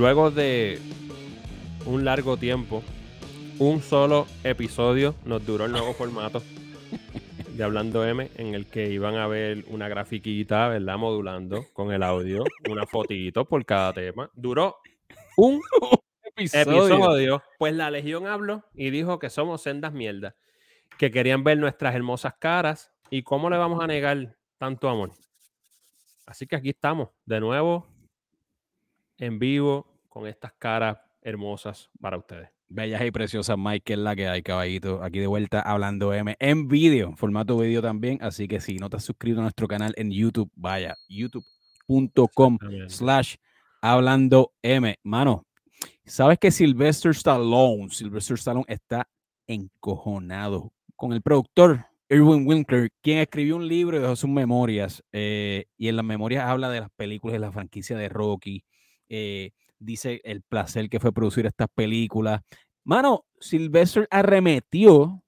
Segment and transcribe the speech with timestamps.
[0.00, 0.78] luego de
[1.84, 2.82] un largo tiempo,
[3.58, 6.42] un solo episodio nos duró el nuevo formato
[7.52, 10.96] de Hablando M, en el que iban a ver una grafiquita, ¿verdad?
[10.96, 14.30] Modulando con el audio, una fotito por cada tema.
[14.32, 14.78] Duró
[15.36, 15.60] un
[16.24, 17.42] episodio.
[17.58, 20.34] Pues la Legión habló y dijo que somos sendas mierdas,
[20.96, 25.12] que querían ver nuestras hermosas caras y cómo le vamos a negar tanto amor.
[26.24, 27.86] Así que aquí estamos, de nuevo,
[29.18, 32.50] en vivo, con estas caras hermosas para ustedes.
[32.68, 35.02] Bellas y preciosas, Mike, que es la que hay, caballito.
[35.02, 38.18] Aquí de vuelta hablando M en vídeo, formato vídeo también.
[38.20, 43.36] Así que si no te has suscrito a nuestro canal en YouTube, vaya, youtube.com slash
[43.82, 44.96] hablando M.
[45.02, 45.46] Mano,
[46.04, 49.08] ¿sabes que Sylvester Stallone, Sylvester Stallone está
[49.46, 55.02] encojonado con el productor Irwin Winkler, quien escribió un libro y dejó sus memorias?
[55.12, 58.64] Eh, y en las memorias habla de las películas de la franquicia de Rocky.
[59.08, 62.42] Eh, dice el placer que fue producir estas películas.
[62.84, 65.24] Mano, Sylvester arremetió,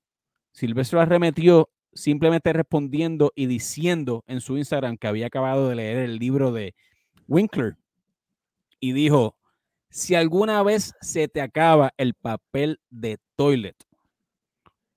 [0.53, 6.19] Sylvester arremetió simplemente respondiendo y diciendo en su Instagram que había acabado de leer el
[6.19, 6.75] libro de
[7.27, 7.77] Winkler
[8.81, 9.37] y dijo,
[9.91, 13.77] si alguna vez se te acaba el papel de toilet,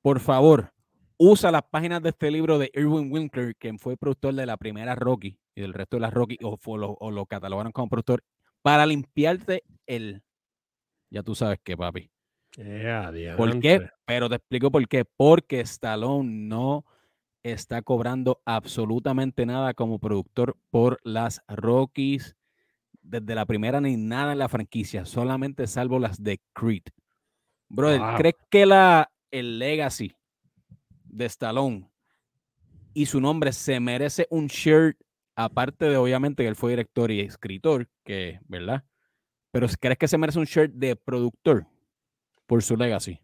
[0.02, 0.72] por favor,
[1.18, 4.96] usa las páginas de este libro de Irwin Winkler, quien fue productor de la primera
[4.96, 8.24] Rocky y del resto de las Rocky, o, lo, o lo catalogaron como productor,
[8.66, 10.24] para limpiarte el.
[11.12, 12.10] Ya tú sabes qué, papi.
[13.38, 13.88] ¿Por qué?
[14.08, 15.06] Pero te explico por qué.
[15.06, 16.84] Porque Stallone no
[17.44, 22.36] está cobrando absolutamente nada como productor por las Rockies
[23.04, 26.86] desde la primera ni nada en la franquicia, solamente salvo las de Creed.
[27.70, 30.12] Brother, ¿crees que la, el legacy
[31.04, 31.88] de Stallone
[32.96, 34.98] y su nombre se merece un shirt
[35.36, 38.84] aparte de obviamente que él fue director y escritor, que, ¿verdad?
[39.52, 41.66] Pero ¿crees que se merece un shirt de productor
[42.46, 43.22] por su legacy?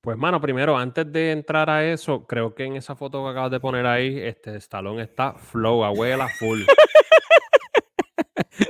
[0.00, 3.50] Pues, mano, primero, antes de entrar a eso, creo que en esa foto que acabas
[3.50, 6.60] de poner ahí, este Stallone está flow, abuela full.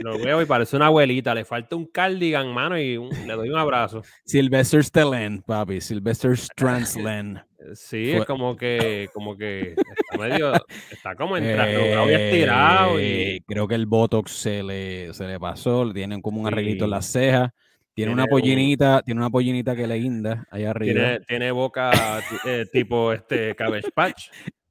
[0.00, 1.34] Lo veo y parece una abuelita.
[1.34, 4.02] Le falta un cardigan, mano, y le doy un abrazo.
[4.24, 5.80] Sylvester Stallone, papi.
[5.80, 7.42] Sylvester Stransland.
[7.74, 10.52] Sí, es como que, como que está medio,
[10.90, 13.04] está como entrando, estirado y...
[13.04, 16.84] Eh, creo que el Botox se le, se le pasó, le tienen como un arreglito
[16.84, 17.50] en las cejas.
[17.94, 21.18] Tiene, una pollinita, tiene una pollinita que le guinda allá arriba.
[21.26, 24.28] Tiene, boca eh, tipo este Cabbage Patch.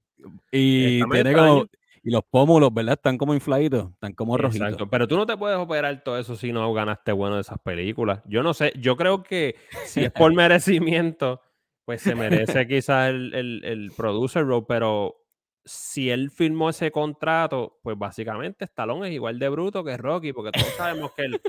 [0.54, 1.66] Y tiene como,
[2.04, 2.96] y los pómulos, ¿verdad?
[2.96, 4.68] Están como infladitos, están como rojitos.
[4.68, 7.60] Exacto, pero tú no te puedes operar todo eso si no ganaste bueno de esas
[7.60, 8.22] películas.
[8.26, 9.56] Yo no sé, yo creo que
[9.86, 11.42] si es por merecimiento,
[11.86, 15.16] pues se merece quizás el, el, el producer role, pero
[15.64, 20.52] si él firmó ese contrato, pues básicamente Stallone es igual de bruto que Rocky, porque
[20.52, 21.42] todos sabemos que el,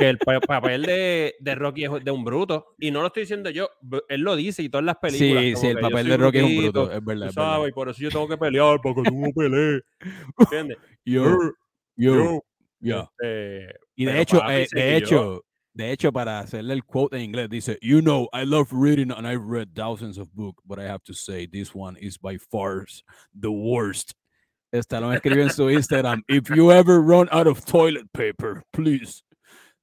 [0.00, 2.74] que el papel de, de, Rocky es de un bruto.
[2.78, 3.68] Y no lo estoy diciendo yo,
[4.08, 5.42] él lo dice y todas las películas.
[5.44, 7.30] Sí, sí, el papel de Rocky es un bruto, es verdad.
[7.32, 9.82] sabes, y por eso yo tengo que pelear, porque tú no pelees.
[10.38, 10.78] ¿Entiendes?
[11.04, 11.36] Yo,
[11.96, 12.42] yo,
[12.80, 13.10] yo.
[13.20, 15.44] Este, y de hecho, eh, de hecho,
[15.74, 19.26] de hecho, para hacerle el quote en inglés, dice, You know, I love reading and
[19.26, 22.86] I've read thousands of books, but I have to say, this one is by far
[23.34, 24.14] the worst.
[24.72, 29.22] Stallone escribió en su Instagram, If you ever run out of toilet paper, please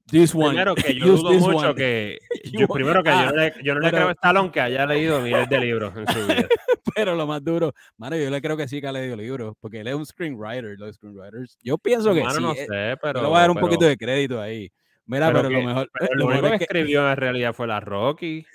[0.10, 0.50] This one.
[0.50, 2.20] Primero que yo dudo mucho que.
[2.52, 5.20] Yo, primero que yo no le, yo no le creo a Stallone que haya leído
[5.20, 6.48] miles de libros en su vida.
[6.96, 9.82] pero lo más duro, mano, yo le creo que sí que ha leído libros, porque
[9.82, 11.58] él es un screenwriter, los screenwriters.
[11.62, 12.42] Yo pienso que sí.
[12.42, 13.22] No eh, sé, pero.
[13.22, 14.72] Le voy a dar un poquito de crédito ahí.
[15.06, 15.90] Mira, pero, lo mejor.
[16.14, 18.46] lo, mejor que escribió en realidad fue la Rocky.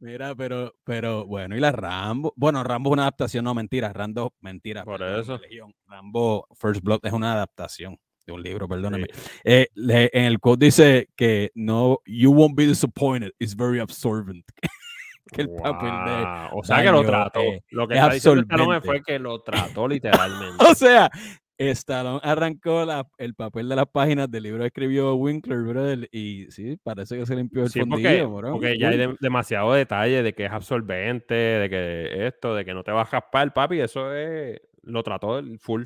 [0.00, 2.32] Mira, pero, pero bueno, y la Rambo.
[2.36, 3.92] Bueno, Rambo es una adaptación, no mentira.
[3.92, 4.84] Rambo, mentira.
[4.84, 5.38] Por eso.
[5.86, 9.06] Rambo First Blood es una adaptación de un libro, perdóname.
[9.44, 14.44] Eh, en el quote dice que no, you won't be disappointed, it's very absorbent.
[15.32, 17.40] que el papel de o sea que lo trató.
[17.40, 20.64] Eh, lo que está diciendo fue que lo trató literalmente.
[20.64, 21.10] o sea,
[21.58, 26.50] Stallone arrancó la, el papel de las páginas del libro que escribió Winkler, brother, y
[26.50, 30.32] sí, parece que se limpió el sí, fondillo, porque, porque ya hay demasiado detalle de
[30.34, 34.12] que es absorbente, de que esto, de que no te va a jaspar, papi, eso
[34.14, 35.84] es, lo trató el full.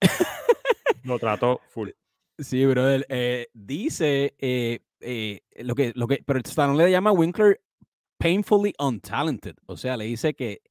[1.10, 1.90] Lo trató full.
[2.38, 3.04] Sí, brother.
[3.08, 7.60] Eh, dice eh, eh, lo que, lo que, pero Stallone le llama a Winkler
[8.16, 9.56] painfully untalented.
[9.66, 10.62] O sea, le dice que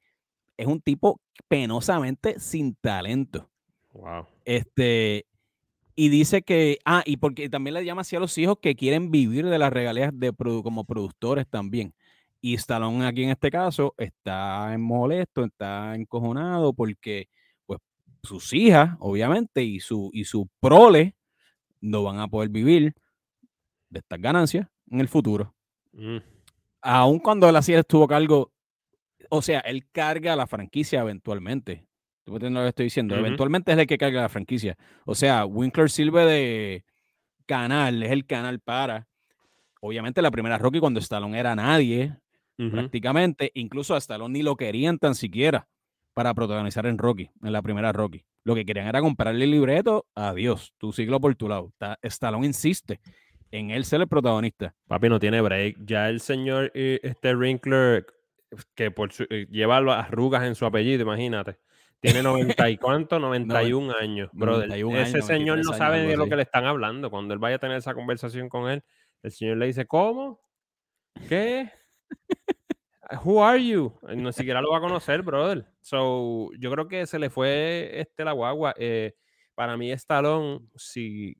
[0.56, 1.20] es un tipo
[1.50, 3.50] penosamente sin talento.
[3.92, 4.28] Wow.
[4.46, 5.26] Este,
[5.94, 9.12] y dice que, ah, y porque también le llama así a los hijos que quieren
[9.12, 11.94] vivir de las regalías de como productores también.
[12.40, 17.28] Y Stallone aquí en este caso está molesto, está encojonado porque
[18.24, 21.16] sus hijas, obviamente, y su, y su prole,
[21.82, 22.94] no van a poder vivir
[23.90, 25.56] de estas ganancias en el futuro.
[25.94, 26.18] Mm.
[26.82, 28.52] Aun cuando él así estuvo cargo,
[29.30, 31.88] o sea, él carga la franquicia eventualmente.
[32.24, 33.16] ¿Tú me entiendes lo que estoy diciendo?
[33.16, 34.78] Eventualmente es el que carga la franquicia.
[35.06, 36.86] O sea, Winkler sirve de
[37.46, 39.08] canal, es el canal para.
[39.82, 42.18] Obviamente la primera Rocky cuando Stallone era nadie,
[42.56, 45.68] prácticamente, incluso a Stallone ni lo querían tan siquiera
[46.20, 48.26] para protagonizar en Rocky, en la primera Rocky.
[48.44, 51.72] Lo que querían era comprarle el libreto, adiós, tu siglo por tu lado.
[51.78, 53.00] Ta- Stallone insiste
[53.52, 54.76] en él ser el protagonista.
[54.90, 55.78] Papi no tiene break.
[55.86, 58.06] Ya el señor eh, este Wrinkler,
[58.76, 61.58] que por su- eh, lleva las arrugas en su apellido, imagínate.
[62.02, 64.68] Tiene 90 y cuánto, 91 años, brother.
[64.68, 67.10] 91 Ese años, señor 93 no sabe de lo que le están hablando.
[67.10, 68.84] Cuando él vaya a tener esa conversación con él,
[69.24, 70.42] el señor le dice, ¿cómo?
[71.30, 71.72] ¿Qué?
[73.24, 73.98] Who are you?
[74.16, 75.66] Ni siquiera lo va a conocer, brother.
[75.82, 78.76] So, yo creo que se le fue este la guagua.
[78.78, 79.16] Eh,
[79.56, 81.36] para mí, Stallone, si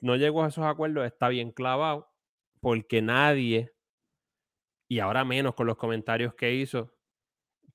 [0.00, 2.10] no llegó a esos acuerdos, está bien clavado,
[2.60, 3.72] porque nadie,
[4.88, 6.92] y ahora menos con los comentarios que hizo,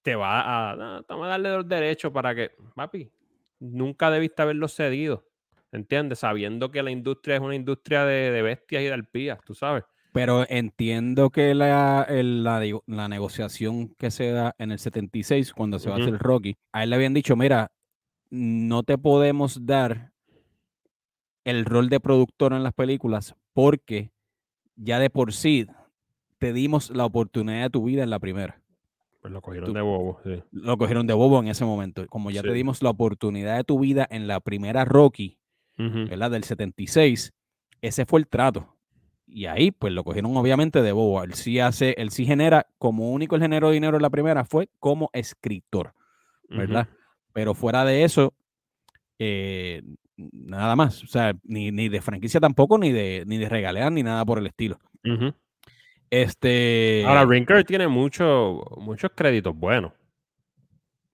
[0.03, 0.75] te va a,
[1.09, 3.11] "No, a darle los derechos para que, papi,
[3.59, 5.27] nunca debiste haberlo cedido,
[5.71, 6.19] ¿entiendes?
[6.19, 9.85] Sabiendo que la industria es una industria de, de bestias y de arpías, tú sabes.
[10.11, 15.89] Pero entiendo que la, el- la, negociación que se da en el 76, cuando se
[15.89, 17.71] va a hacer Rocky, a él le habían dicho, mira,
[18.31, 20.11] no te podemos dar
[21.43, 24.11] el rol de productor en las películas porque
[24.75, 25.67] ya de por sí
[26.37, 28.61] te dimos la oportunidad de tu vida en la primera.
[29.21, 30.41] Pues lo cogieron Tú- de bobo, sí.
[30.51, 32.07] Lo cogieron de bobo en ese momento.
[32.07, 35.37] Como ya te dimos la oportunidad de tu vida en la primera Rocky,
[35.77, 36.07] Ujú.
[36.09, 36.31] ¿verdad?
[36.31, 37.33] Del 76,
[37.81, 38.77] ese fue el trato.
[39.31, 41.23] Y ahí, pues lo cogieron obviamente de bobo.
[41.23, 44.69] Él sí hace, él sí genera, como único el generó dinero en la primera fue
[44.79, 45.93] como escritor,
[46.49, 46.87] ¿verdad?
[47.31, 48.33] Pero fuera de eso,
[49.19, 49.83] eh,
[50.17, 51.03] nada más.
[51.03, 54.39] O sea, ni, ni de franquicia tampoco, ni de, ni de regalear, ni nada por
[54.39, 54.79] el estilo.
[56.09, 57.03] Este.
[57.05, 59.93] Ahora, Rinker tiene mucho, muchos créditos buenos.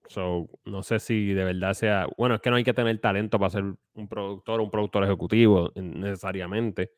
[0.08, 2.06] So, no sé si de verdad sea.
[2.16, 3.64] Bueno, es que no hay que tener talento para ser
[3.94, 6.92] un productor o un productor ejecutivo necesariamente,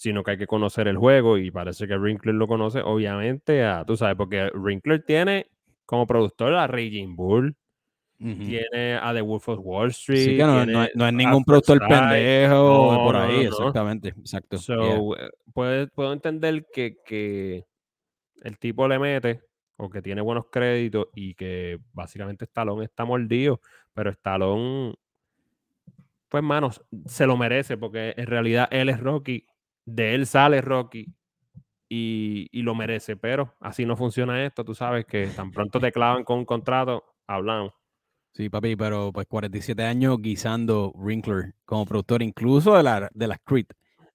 [0.00, 3.84] sino que hay que conocer el juego y parece que Wrinkler lo conoce, obviamente, a,
[3.84, 5.50] tú sabes, porque Wrinkler tiene
[5.84, 7.54] como productor a Raging Bull,
[8.16, 10.24] tiene a The Wolf of Wall Street.
[10.24, 14.08] Sí, que no, no, tiene no es ningún productor pendejo No, por ahí, exactamente.
[14.08, 14.56] Exacto.
[14.56, 17.64] So, eh, puede- puedo entender que, que
[18.42, 19.42] el tipo le mete
[19.76, 23.60] o que tiene buenos créditos y que básicamente Stallone está mordido,
[23.92, 24.94] pero Stallone,
[26.30, 29.44] pues manos, se lo merece porque en realidad él es Rocky,
[29.84, 31.12] de él sale Rocky
[31.88, 35.90] y, y lo merece, pero así no funciona esto, tú sabes que tan pronto te
[35.92, 37.72] clavan con un contrato, hablamos.
[38.32, 43.38] Sí, papi, pero pues 47 años guisando Wrinkler como productor, incluso de, la, de las
[43.44, 43.66] Creed.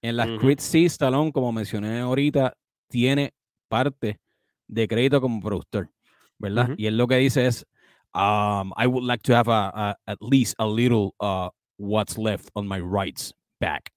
[0.02, 0.40] En las Ujú.
[0.40, 2.54] Creed sí, Stallone, como mencioné ahorita,
[2.88, 3.34] tiene
[3.68, 4.20] parte
[4.68, 5.90] de crédito como productor,
[6.40, 6.70] ¿verdad?
[6.78, 7.66] Y él lo que dice es,
[8.14, 12.50] um, I would like to have a, a- at least a little uh, what's left
[12.54, 13.92] on my rights back.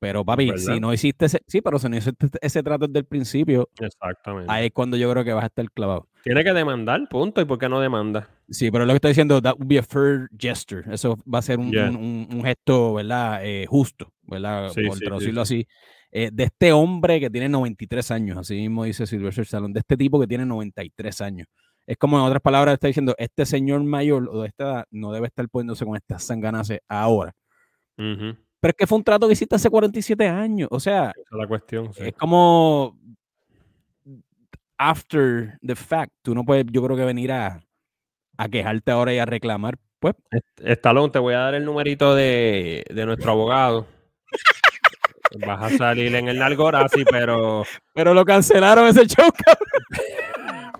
[0.00, 0.74] Pero papi, ¿Verdad?
[0.74, 4.52] si no hiciste ese, sí, pero si no hiciste ese trato desde el principio, Exactamente.
[4.52, 6.08] ahí es cuando yo creo que vas a estar clavado.
[6.22, 7.40] Tiene que demandar, punto.
[7.40, 8.28] ¿Y por qué no demanda?
[8.48, 10.82] Sí, pero lo que estoy diciendo, that would be a fair gesture.
[10.92, 11.88] Eso va a ser un, Yeah.
[11.90, 13.40] un- un- un gesto, ¿verdad?
[13.44, 14.68] Eh, justo, ¿verdad?
[14.70, 15.66] Sí, Por sí, sí, traducirlo así.
[16.12, 19.96] Eh, de este hombre que tiene 93 años, así mismo dice Sylvester Stallone, de este
[19.96, 21.46] tipo que tiene 93 años.
[21.86, 25.10] Es como en otras palabras está diciendo, este señor mayor o de esta edad no
[25.12, 27.32] debe estar poniéndose con estas sanganas ahora.
[27.98, 30.68] Ujú, Pero es que fue un trato que hiciste hace 47 años.
[30.72, 31.92] O sea, Esa es la cuestión.
[31.94, 32.02] sí.
[32.06, 32.96] es como
[34.78, 36.12] after the fact.
[36.22, 37.60] Tú no puedes, yo creo que venir a,
[38.36, 39.76] a quejarte ahora y a reclamar.
[40.00, 43.86] Pues Est- Estalón, te voy a dar el numerito de, de nuestro abogado.
[45.46, 49.68] Vas a salir en el Nalgorazi, pero, Pero lo cancelaron ese show, cabrón.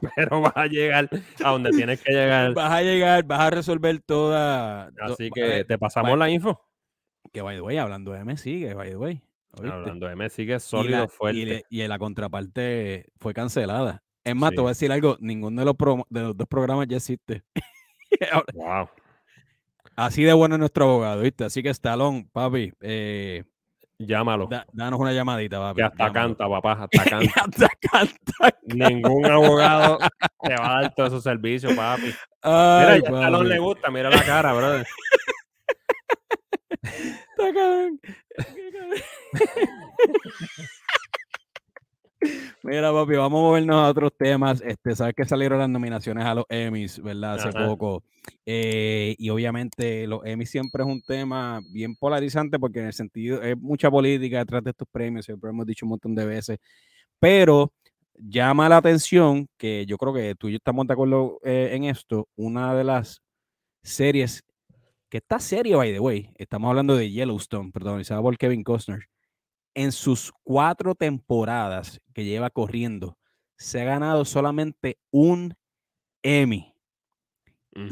[0.17, 1.09] pero vas a llegar
[1.45, 2.55] a donde tienes que llegar.
[2.55, 4.91] Vas a llegar, vas a resolver toda.
[4.93, 6.65] to- Así que eh, te pasamos la info.
[7.33, 9.23] Que by the way, hablando de M, sigue, by the way.
[9.53, 9.75] ¿oíste?
[9.75, 11.39] Hablando de me sigue Y sólido, la- fuerte.
[11.41, 14.03] Y, le- y la contraparte fue cancelada.
[14.25, 16.87] Es más, te voy a decir algo: ninguno de los, pro- de los dos programas
[16.89, 17.43] ya existe.
[18.55, 18.89] Wow.
[19.95, 21.45] Así de bueno es nuestro abogado, ¿viste?
[21.45, 23.45] Así que, Stallone, papi, eh,
[23.99, 24.47] Llámalo.
[24.47, 25.77] da- danos una llamadita, papi.
[25.77, 26.37] que hasta llámalo.
[26.37, 26.73] canta, papá.
[26.91, 27.41] Hasta canta.
[27.41, 28.59] Hasta canta.
[28.65, 29.99] Ningún abogado
[30.43, 32.03] te va a dar todos esos servicios, papi.
[32.07, 33.49] Mira, Ay, ya a Estalón papi.
[33.49, 33.91] le gusta.
[33.91, 34.87] Mira la cara, brother.
[36.89, 38.01] Está cabrón.
[42.63, 44.61] Mira, papi, vamos a movernos a otros temas.
[44.61, 47.35] Este, sabes que salieron las nominaciones a los Emmys, ¿verdad?
[47.35, 48.03] Hace poco.
[48.45, 53.41] Eh, y obviamente los Emmys siempre es un tema bien polarizante porque en el sentido,
[53.43, 56.59] es mucha política detrás de estos premios, siempre hemos dicho un montón de veces.
[57.21, 57.73] Pero
[58.15, 61.85] llama la atención que yo creo que tú y yo estamos de acuerdo eh, en
[61.85, 62.29] esto.
[62.37, 63.23] Una de las
[63.83, 64.43] series
[65.09, 69.09] que está seria, by the way, estamos hablando de Yellowstone, protagonizada por Kevin Costner
[69.79, 73.17] en sus cuatro temporadas que lleva corriendo,
[73.57, 75.55] se ha ganado solamente un
[76.23, 76.75] Emmy.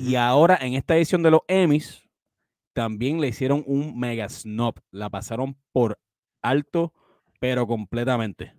[0.00, 2.02] Y ahora en esta edición de los Emmys,
[2.72, 4.74] también le hicieron un mega snob.
[4.90, 5.96] La pasaron por
[6.42, 6.92] alto,
[7.38, 8.52] pero completamente.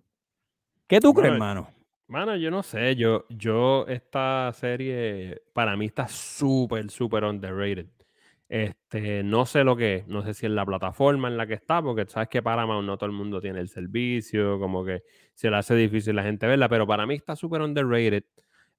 [0.87, 1.69] ¿Qué tú crees, hermano?
[2.07, 2.95] Mano, yo no sé.
[2.95, 7.87] Yo, yo, esta serie para mí está súper, súper underrated.
[8.49, 11.81] Este, no sé lo que no sé si es la plataforma en la que está,
[11.81, 15.57] porque sabes que Paramount no todo el mundo tiene el servicio, como que se le
[15.57, 18.23] hace difícil la gente verla, pero para mí está súper underrated.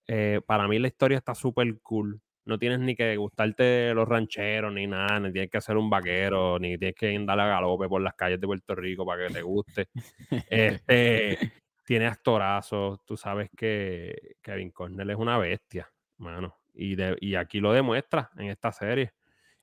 [0.06, 2.18] Eh, para mí la historia está súper cool.
[2.46, 6.58] No tienes ni que gustarte los rancheros ni nada, ni tienes que hacer un vaquero,
[6.58, 9.42] ni tienes que andar a galope por las calles de Puerto Rico para que te
[9.42, 9.88] guste.
[10.50, 11.52] Este,
[11.84, 16.56] tiene actorazos, tú sabes que Kevin Cornell es una bestia, mano.
[16.74, 19.12] Y, y aquí lo demuestra en esta serie.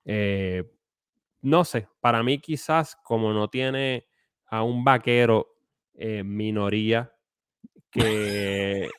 [0.06, 0.64] Eh,
[1.42, 4.08] no sé, para mí quizás como no tiene
[4.48, 5.52] a un vaquero
[5.98, 7.12] minoría
[7.92, 8.90] que,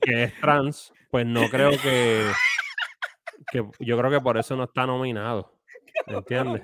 [0.00, 2.30] que es trans, pues no creo que,
[3.52, 5.58] que yo creo que por eso no está nominado.
[6.06, 6.62] ¿Entiendes?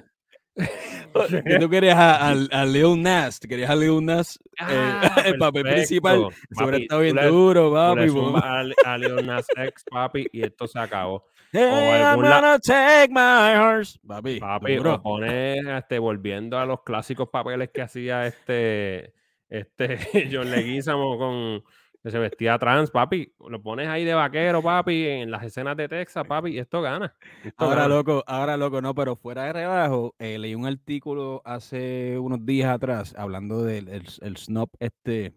[1.60, 6.26] tú querías a, a, Leon Nast, querías a Leon Nast, eh, ah, el papel principal,
[6.50, 8.08] sobre está bien duro, papi.
[8.42, 11.26] A, a Leon Nast ex, papi, y esto se acabó.
[11.52, 13.98] I'm gonna take my horse.
[14.06, 19.14] Papi, papi lo pones este, volviendo a los clásicos papeles que hacía este,
[19.48, 19.98] este
[20.32, 21.62] John Leguizamo con
[22.02, 23.34] que se vestía trans, papi.
[23.48, 27.14] Lo pones ahí de vaquero, papi, en las escenas de Texas, papi, y esto gana.
[27.56, 32.44] ahora, loco, ahora, loco, no, pero fuera de rebajo, eh, leí un artículo hace unos
[32.46, 35.34] días atrás hablando del el, snob este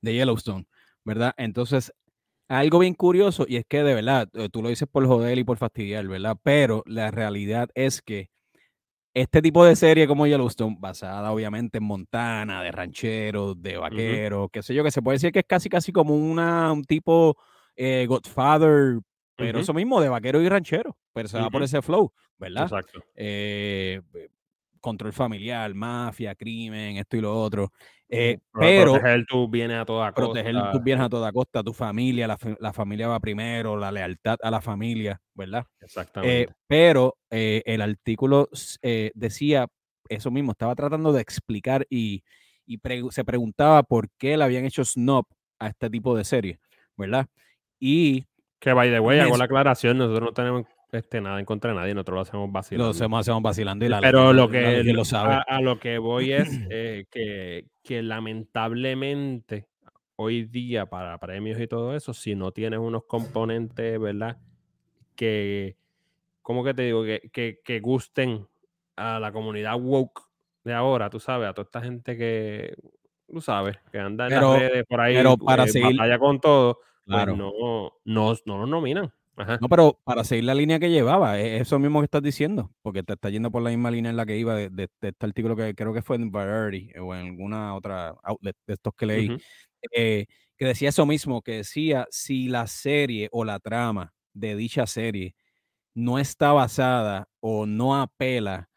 [0.00, 0.66] de Yellowstone,
[1.04, 1.32] ¿verdad?
[1.36, 1.92] Entonces,
[2.58, 5.44] algo bien curioso, y es que de verdad, eh, tú lo dices por joder y
[5.44, 6.36] por fastidiar, ¿verdad?
[6.42, 8.28] Pero la realidad es que
[9.14, 14.62] este tipo de serie como Yellowstone, basada obviamente en Montana, de rancheros, de vaqueros, qué
[14.62, 17.36] sé yo, que se puede decir que es casi casi como una, un tipo
[17.76, 19.00] eh, Godfather,
[19.36, 22.64] pero eso mismo, de vaquero y ranchero, pero se va por ese flow, ¿verdad?
[22.64, 23.02] Exacto.
[23.14, 24.00] Eh,
[24.80, 27.72] control familiar, mafia, crimen, esto y lo otro.
[28.14, 30.32] Eh, pero proteger tus bienes a toda costa.
[30.32, 34.50] Proteger tus bienes a toda costa, tu familia, la, familia va primero, la lealtad a
[34.50, 35.64] la familia, ¿verdad?
[35.80, 36.52] Eh, Exactamente.
[36.66, 38.50] pero eh, el artículo
[39.14, 39.66] decía
[40.10, 42.22] eso mismo, estaba tratando de explicar y,
[43.10, 45.24] se preguntaba por qué le habían hecho snob
[45.58, 46.60] a este tipo de serie,
[46.98, 47.26] ¿verdad?
[47.80, 48.26] Y
[48.60, 51.76] que by the way, hago la aclaración, nosotros no tenemos este, nada en contra de
[51.76, 52.84] nadie, nosotros lo hacemos vacilando.
[52.84, 53.86] Lo hacemos, hacemos vacilando.
[53.86, 55.42] Y la, Pero lo que, lo sabe.
[55.46, 59.68] A, lo que voy es eh, que, que, lamentablemente
[60.16, 64.38] hoy día para premios y todo eso, si no tienes unos componentes, ¿verdad?
[65.16, 65.78] Que,
[66.42, 67.04] ¿cómo que te digo?
[67.04, 68.46] Que, que, que gusten
[68.96, 70.20] a la comunidad woke
[70.62, 72.76] de ahora, tú sabes, a toda esta gente que,
[73.26, 76.38] tú sabes, que anda en las redes por ahí, pero para eh, seguir, batalla con
[76.38, 77.52] todo, pues no,
[78.04, 79.12] no, no lo nominan.
[79.36, 83.02] No, pero para seguir la línea que llevaba, es eso mismo que estás diciendo, porque
[83.02, 85.74] te está yendo por la misma línea en la que iba de, este artículo que
[85.74, 89.36] creo que fue en Variety o en alguna otra outlet de estos que leí,
[89.92, 94.86] eh, que decía eso mismo, que decía si la serie o la trama de dicha
[94.86, 95.34] serie
[95.94, 98.68] no está basada o no apela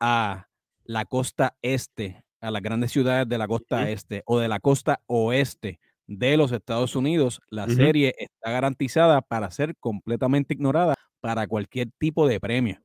[0.00, 0.48] a
[0.84, 5.00] la costa este, a las grandes ciudades de la costa este o de la costa
[5.06, 11.90] oeste de los Estados Unidos, la serie está garantizada para ser completamente ignorada para cualquier
[11.98, 12.80] tipo de premio.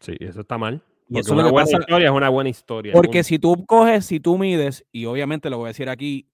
[0.00, 0.82] Sí, eso está mal.
[1.08, 2.92] Y eso una buena historia es una buena historia.
[2.92, 6.26] Porque si tú coges, si tú mides, y obviamente lo voy a decir aquí,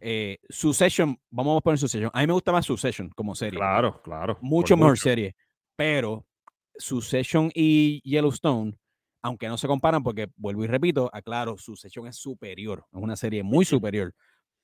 [0.00, 2.10] eh, Succession, vamos a poner Succession.
[2.12, 3.58] A mí me gusta más Succession como serie.
[3.58, 4.38] Claro, claro.
[4.40, 5.34] Mucho mejor serie.
[5.74, 6.24] Pero
[6.76, 8.76] Succession y Yellowstone,
[9.22, 13.42] aunque no se comparan, porque vuelvo y repito, aclaro, Succession es superior, es una serie
[13.42, 14.14] muy superior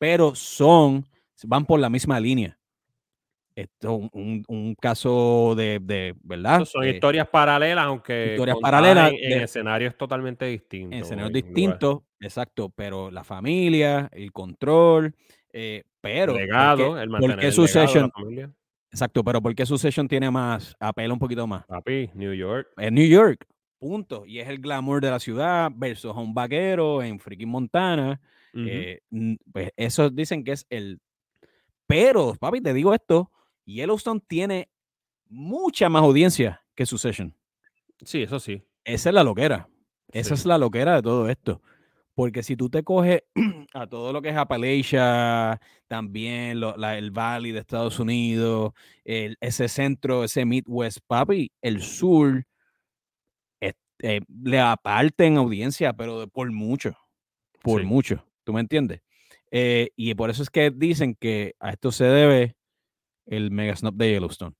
[0.00, 1.04] pero son,
[1.44, 2.58] van por la misma línea.
[3.54, 6.64] Esto es un, caso de, de ¿verdad?
[6.64, 10.96] son historias paralelas, aunque historias paralelas en, escenarios totalmente distintos.
[10.96, 15.14] En escenarios distintos, exacto, pero la familia, el control,
[15.52, 16.32] eh, pero...
[16.32, 18.50] El legado, el mantener el legado la familia.
[18.90, 21.66] Exacto, pero ¿por qué Succession tiene más, apela un poquito más?
[21.66, 22.68] Papi, New York.
[22.78, 23.46] En New York,
[23.80, 24.24] punto.
[24.26, 28.20] Y es el glamour de la ciudad versus un vaquero en freaking Montana
[28.52, 29.00] Eh,
[29.52, 31.00] pues eso dicen que es el...
[31.86, 33.30] Pero, papi, te digo esto,
[33.64, 34.68] Yellowstone tiene
[35.28, 37.34] mucha más audiencia que Succession.
[38.04, 38.62] Sí, eso sí.
[38.84, 39.68] Esa es la loquera.
[40.12, 41.62] Esa es la loquera de todo esto.
[42.14, 43.22] Porque si tú te coges
[43.74, 48.72] a todo lo que es Appalachia, también el Valley de Estados Unidos,
[49.04, 52.44] ese centro, ese Midwest, papi, el sur,
[54.02, 56.96] eh, le aparte en audiencia, pero por mucho,
[57.62, 58.24] por mucho.
[58.44, 59.02] ¿Tú me entiendes?
[59.50, 62.56] Eh, y por eso es que dicen que a esto se debe
[63.26, 64.54] el Mega Snob de Yellowstone.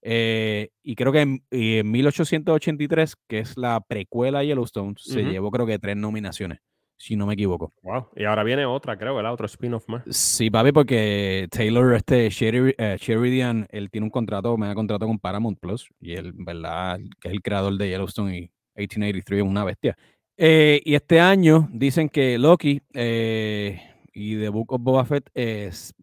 [0.00, 5.66] Eh, y creo que en, 1883, que es la precuela de Yellowstone, se llevó creo
[5.66, 6.60] que tres nominaciones,
[6.96, 7.72] si no me equivoco.
[7.82, 8.08] Wow.
[8.16, 9.32] Y ahora viene otra, creo, ¿verdad?
[9.32, 10.04] Otro spin-off más.
[10.08, 15.58] Sí, papi, porque Taylor, este Sheridan, él tiene un contrato, me da contrato con Paramount
[15.58, 17.00] Plus, y él, ¿verdad?
[17.20, 19.96] Que es el creador de Yellowstone y 1883 es una bestia.
[20.36, 23.80] Eh, y este año dicen que Loki eh,
[24.12, 25.28] y The Book of Boba Fett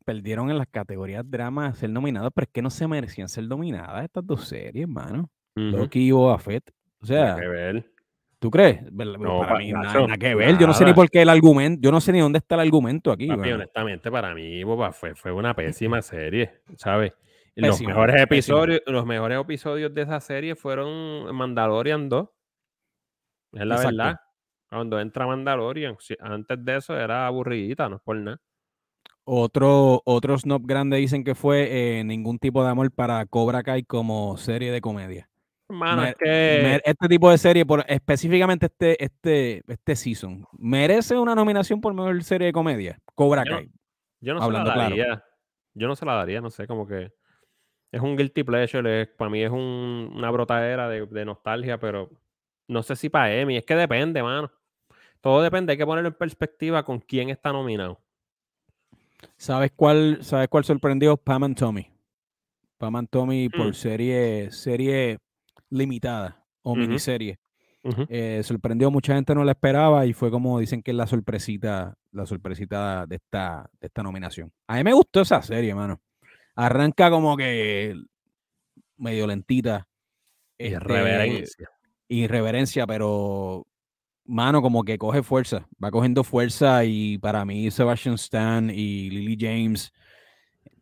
[0.04, 4.04] perdieron en las categorías drama ser nominados, pero es que no se merecían ser nominadas
[4.04, 5.30] estas dos series, hermano.
[5.56, 6.70] Loki y Boba Fett.
[7.00, 7.38] O sea,
[8.40, 8.82] ¿tú crees?
[8.92, 10.58] No, para mí nada, que ver.
[10.58, 12.62] Yo no sé ni por qué el argumento, yo no sé ni dónde está el
[12.62, 13.30] argumento aquí.
[13.30, 17.14] honestamente, para mí Boba Fett fue una pésima serie, ¿sabes?
[17.56, 22.28] los mejores episodios, los mejores episodios de esa serie fueron Mandalorian 2
[23.56, 24.20] es la verdad.
[24.70, 28.42] Cuando entra Mandalorian, antes de eso era aburridita, no es por nada.
[29.24, 33.84] Otro, otro snob grande dicen que fue eh, ningún tipo de amor para Cobra Kai
[33.84, 35.30] como serie de comedia.
[35.68, 42.24] este tipo de serie, por, específicamente este, este, este season, merece una nominación por mejor
[42.24, 43.00] serie de comedia.
[43.16, 43.72] Cobra Kai.
[44.20, 45.24] Yo no se la daría.
[45.74, 47.12] Yo no se la daría, no sé, como que
[47.92, 49.08] es un guilty pleasure.
[49.08, 52.12] para mí es una brotadera de nostalgia, pero
[52.68, 54.52] no sé si para Emmy, es que depende, mano.
[55.22, 58.00] Todo depende, hay que ponerlo en perspectiva con quién está nominado.
[59.38, 61.18] ¿Sabes cuál, ¿sabes cuál sorprendió?
[61.18, 61.90] Pam and Tommy.
[62.78, 63.74] Pam and Tommy por mm.
[63.74, 65.20] serie, serie
[65.70, 67.40] limitada o miniserie.
[68.10, 71.96] Eh, sorprendió, mucha gente no la esperaba y fue como dicen que es la sorpresita,
[72.12, 74.52] la sorpresita de esta, de esta nominación.
[74.68, 76.02] A mí me gustó esa serie, mano.
[76.56, 77.96] Arranca como que
[78.98, 79.88] medio lentita.
[80.58, 81.75] Este, reverencia
[82.08, 83.66] irreverencia, pero
[84.26, 89.38] mano, como que coge fuerza, va cogiendo fuerza y para mí Sebastian Stan y Lily
[89.40, 89.94] James,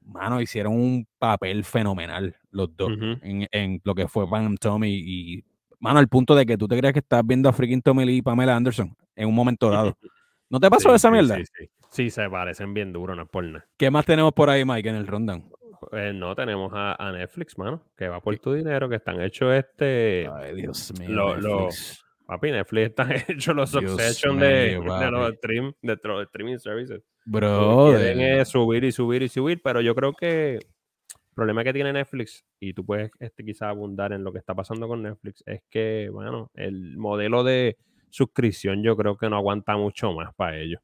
[0.06, 5.44] mano, hicieron un papel fenomenal los dos en, lo que fue Pam Tommy y,
[5.80, 8.18] mano, al punto de que tú te crees que estás viendo a freaking Tommy Lee
[8.18, 9.98] y Pamela Anderson en un momento dado.
[10.50, 11.38] ¿No te pasó esa mierda?
[11.38, 13.66] Sí, sí, se parecen bien duro, no es por nada.
[13.76, 15.50] ¿Qué más tenemos por ahí, Mike, en el rundown?
[15.89, 20.30] Pues no, tenemos a, Netflix, mano, que va por tu dinero, que están hechos este.
[20.34, 21.36] Ay, Dios mío.
[21.36, 22.04] Netflix.
[22.26, 24.80] papi, Netflix están hechos los Succession de,
[25.12, 27.02] los stream, de, los streaming services.
[27.26, 27.96] Bro.
[27.98, 30.60] Quieren subir y subir y subir, pero yo creo que
[31.34, 34.54] el problema que tiene Netflix, y tú puedes este, quizás abundar en lo que está
[34.54, 37.78] pasando con Netflix, es que, bueno, el modelo de
[38.12, 40.80] suscripción yo creo que no aguanta mucho más para ellos.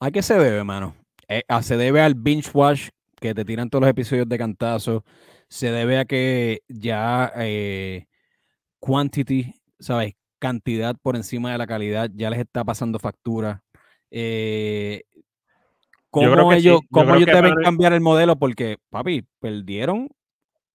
[0.00, 0.96] ¿A qué se debe, mano?
[1.28, 2.88] Eh, se debe al binge watch
[3.20, 5.04] que te tiran todos los episodios de cantazo,
[5.48, 8.06] se debe a que ya eh,
[8.78, 10.14] quantity, ¿sabes?
[10.38, 13.62] Cantidad por encima de la calidad ya les está pasando factura.
[14.10, 15.02] Eh,
[16.10, 18.36] ¿Cómo ellos, deben cambiar el modelo?
[18.36, 20.08] Porque, papi, perdieron.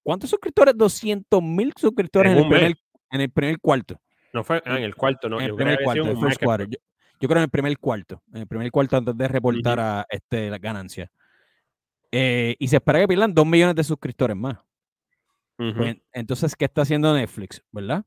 [0.02, 0.76] ¿Cuántos suscriptores?
[0.76, 2.76] 200 mil suscriptores en, el, primer,
[3.10, 4.00] en el, primer, cuarto.
[4.32, 5.40] No fue en el cuarto, no.
[5.40, 6.68] En el primer cuarto, el first quarter.
[6.68, 8.22] Yo, creo en el primer cuarto.
[8.32, 11.10] En el primer cuarto antes de reportar a este, la ganancia.
[12.12, 14.58] Eh, y se espera que pierdan 2 millones de suscriptores más.
[15.56, 17.62] Pues, entonces, ¿qué está haciendo Netflix?
[17.70, 18.04] ¿Verdad?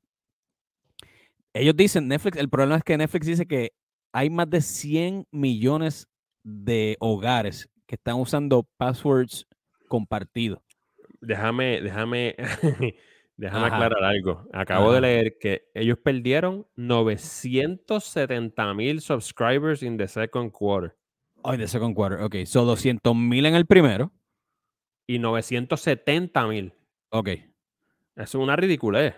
[1.53, 3.71] Ellos dicen, Netflix, el problema es que Netflix dice que
[4.11, 6.07] hay más de 100 millones
[6.43, 9.47] de hogares que están usando passwords
[9.87, 10.59] compartidos.
[11.21, 12.35] Déjame, déjame,
[13.37, 14.47] déjame aclarar algo.
[14.53, 20.95] Acabo de leer que ellos perdieron 970 mil subscribers in the second quarter.
[21.47, 22.21] Ay, de second quarter.
[22.21, 24.11] Ok, son 200 mil en el primero.
[25.07, 26.73] Y 970 mil.
[27.09, 27.29] Ok.
[28.15, 29.15] Es una ridiculez.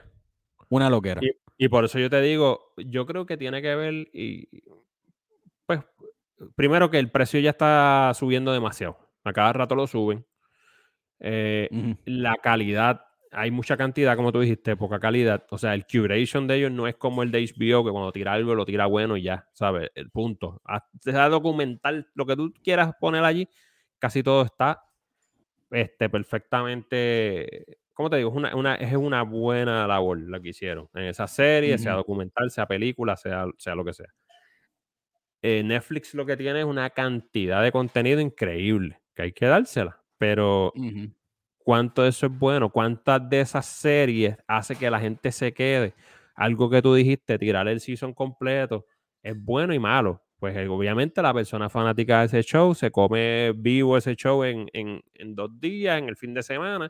[0.68, 1.22] Una loquera.
[1.58, 4.48] Y, por eso yo te digo, yo creo que tiene que ver, y,
[5.66, 5.80] pues,
[6.56, 8.98] primero que el precio ya está subiendo demasiado.
[9.24, 10.26] A cada rato lo suben.
[11.20, 11.70] Eh,
[12.06, 15.46] la calidad hay mucha cantidad, como tú dijiste, poca calidad.
[15.50, 18.34] O sea, el curation de ellos no es como el de HBO, que cuando tira
[18.34, 19.90] algo lo tira bueno y ya, ¿sabes?
[19.96, 20.62] El punto.
[21.02, 23.48] Sea documental, lo que tú quieras poner allí,
[24.00, 24.84] casi todo está
[25.72, 27.66] este, perfectamente.
[27.94, 28.30] ¿Cómo te digo?
[28.30, 32.68] Es una, es una buena labor la que hicieron en esa serie, sea documental, sea
[32.68, 34.08] película, sea, sea lo que sea.
[35.42, 40.02] eh, Netflix lo que tiene es una cantidad de contenido increíble, que hay que dársela.
[40.18, 40.74] Pero,
[41.68, 42.70] ¿cuánto de eso es bueno?
[42.70, 45.94] ¿Cuántas de esas series hace que la gente se quede?
[46.34, 48.86] Algo que tú dijiste, tirar el season completo,
[49.22, 50.24] es bueno y malo.
[50.40, 54.70] Pues eh, obviamente la persona fanática de ese show se come vivo ese show en,
[54.72, 56.90] en, dos días, en el fin de semana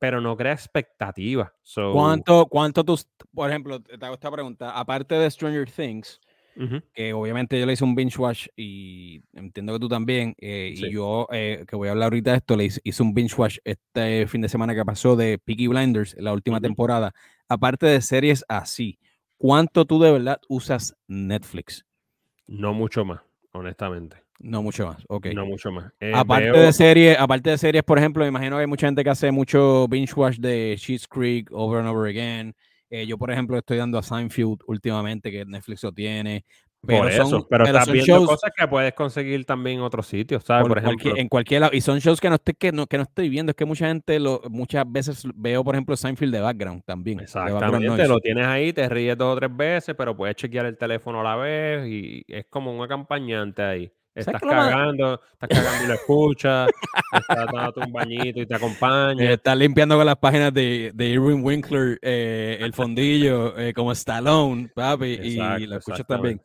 [0.00, 1.50] pero no crea expectativas.
[1.74, 2.96] ¿Cuánto, ¿Cuánto tú,
[3.34, 6.20] por ejemplo, te hago esta pregunta, aparte de Stranger Things,
[6.92, 10.92] que obviamente yo le hice un binge watch y entiendo que tú también, eh, y
[10.92, 14.26] yo, eh, que voy a hablar ahorita de esto, le hice, un binge watch este
[14.26, 17.14] fin de semana que pasó de Peaky Blinders, la última temporada,
[17.48, 18.98] aparte de series así,
[19.36, 21.86] ¿cuánto tú de verdad usas Netflix?
[22.46, 23.20] No mucho más,
[23.52, 24.16] honestamente.
[24.40, 25.26] No mucho más, ok.
[25.34, 25.92] No mucho más.
[25.98, 29.02] Eh, aparte de series, aparte de series, por ejemplo, me imagino que hay mucha gente
[29.02, 32.54] que hace mucho binge watch de Sheets Creek over and over again.
[32.90, 36.44] Eh, yo, por ejemplo, estoy dando a Seinfeld últimamente, que Netflix lo tiene.
[36.86, 40.68] Pero por eso, pero, estás viendo cosas que puedes conseguir también en otros sitios, ¿sabes?
[40.68, 41.16] Por, ejemplo.
[41.16, 41.72] en cualquier lado.
[41.74, 43.50] Y son shows que no, estoy, que, no, que no estoy viendo.
[43.50, 47.18] Es que mucha gente, lo, muchas veces veo, por ejemplo, Seinfeld de background también.
[47.20, 51.20] Exactamente, lo tienes ahí, te ríes dos o tres veces, pero puedes chequear el teléfono
[51.20, 53.92] a la vez y es como un acompañante ahí.
[54.18, 56.70] Estás cagando, estás cagando y lo escuchas,
[57.12, 59.22] estás dando un bañito y te acompaña.
[59.22, 63.92] Eh, estás limpiando con las páginas de, de Irwin Winkler eh, el fondillo eh, como
[63.92, 66.42] Stallone, papi, y lo escuchas también.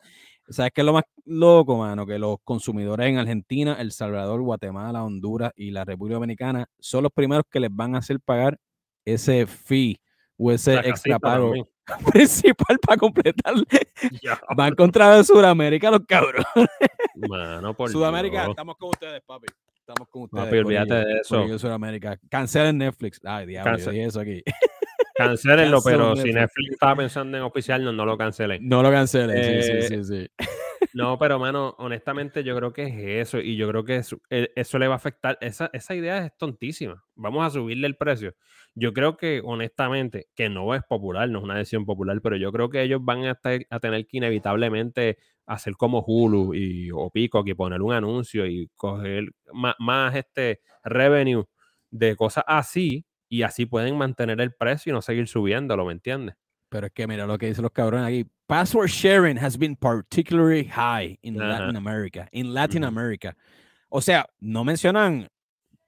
[0.48, 2.06] ¿Sabes qué es lo más loco, mano?
[2.06, 7.12] Que los consumidores en Argentina, El Salvador, Guatemala, Honduras y la República Dominicana son los
[7.12, 8.58] primeros que les van a hacer pagar
[9.04, 9.98] ese fee
[10.36, 11.54] o ese extra pago
[12.12, 13.54] principal para completar.
[14.56, 16.46] Van contra Sudamérica los cabrones.
[17.28, 19.46] Mano, por Sudamérica, estamos con ustedes, papi.
[19.78, 20.44] Estamos con ustedes.
[20.44, 21.58] Papi, olvídate de eso.
[21.58, 22.18] Sudamérica.
[22.30, 23.20] Cancelen Netflix.
[23.24, 24.42] Ay, diablo, yo eso aquí.
[25.14, 28.68] Cancelenlo, pero si Netflix estaba pensando en oficial, no, no lo cancelen.
[28.68, 30.46] No lo cancelen, sí, sí, sí, sí.
[30.92, 34.52] No, pero mano, honestamente yo creo que es eso y yo creo que eso, e,
[34.56, 35.38] eso le va a afectar.
[35.40, 37.04] Esa, esa, idea es tontísima.
[37.14, 38.34] Vamos a subirle el precio.
[38.74, 42.52] Yo creo que honestamente, que no es popular, no es una decisión popular, pero yo
[42.52, 47.44] creo que ellos van a, a tener que inevitablemente hacer como Hulu y, o Pico,
[47.44, 51.44] que poner un anuncio y coger más, más este revenue
[51.90, 56.36] de cosas así y así pueden mantener el precio y no seguir subiéndolo, ¿me entiendes?
[56.74, 58.28] Pero es que mira lo que dicen los cabrones aquí.
[58.48, 62.26] Password sharing has been particularly high in Latin America.
[62.32, 63.36] In Latin America.
[63.90, 65.28] O sea, no mencionan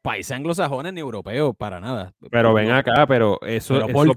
[0.07, 2.14] países anglosajones ni europeos para nada.
[2.31, 4.14] Pero ven acá, pero eso, pero ¿por qué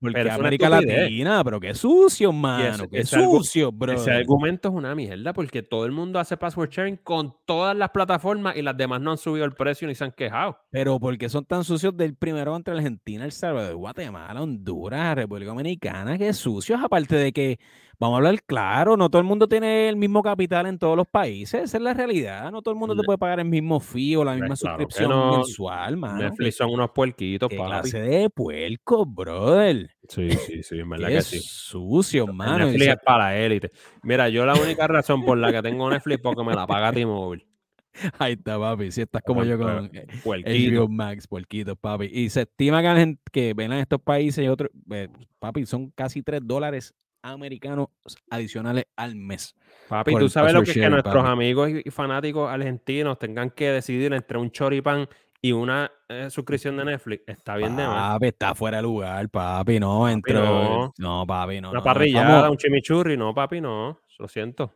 [0.00, 3.92] porque América Latina, pero qué sucio, mano, qué sucio, bro.
[3.92, 7.90] Ese argumento es una mierda porque todo el mundo hace password sharing con todas las
[7.90, 10.56] plataformas y las demás no han subido el precio ni se han quejado.
[10.70, 16.16] Pero porque son tan sucios del primero entre Argentina, El Salvador, Guatemala, Honduras, República Dominicana,
[16.16, 17.58] qué sucios, aparte de que
[18.02, 21.06] Vamos a hablar claro, no todo el mundo tiene el mismo capital en todos los
[21.06, 24.16] países, esa es la realidad, no todo el mundo te puede pagar el mismo fee
[24.16, 26.18] o la misma suscripción mensual, mano.
[26.18, 29.88] Netflix son unos puerquitos, ¿Qué clase de puerco, brother?
[30.08, 31.38] Sí, sí, sí, en verdad que sí.
[31.44, 32.66] sucio, mano.
[32.66, 33.70] Netflix es para la élite.
[34.02, 36.92] Mira, yo la única razón por la que tengo Netflix es porque me la paga
[36.92, 37.46] T-Mobile.
[38.18, 38.90] Ahí está, papi.
[38.90, 39.92] Si estás como yo con
[40.26, 42.06] HBO Max, puerquito, papi.
[42.06, 46.20] Y se estima que, que ven en estos países y otros, eh, papi, son casi
[46.24, 47.88] 3 dólares americanos
[48.30, 49.54] adicionales al mes.
[49.88, 54.12] Papi, tú sabes lo que es que nuestros amigos y fanáticos argentinos tengan que decidir
[54.12, 55.08] entre un choripán
[55.40, 57.24] y una eh, suscripción de Netflix.
[57.26, 58.14] Está bien de más.
[58.14, 60.08] Papi, está fuera de lugar, papi, no.
[60.08, 60.34] Entre...
[60.34, 60.92] No.
[60.96, 61.70] no, papi, no.
[61.70, 64.00] Una parrillada, un chimichurri, no, papi, no.
[64.18, 64.72] Lo siento.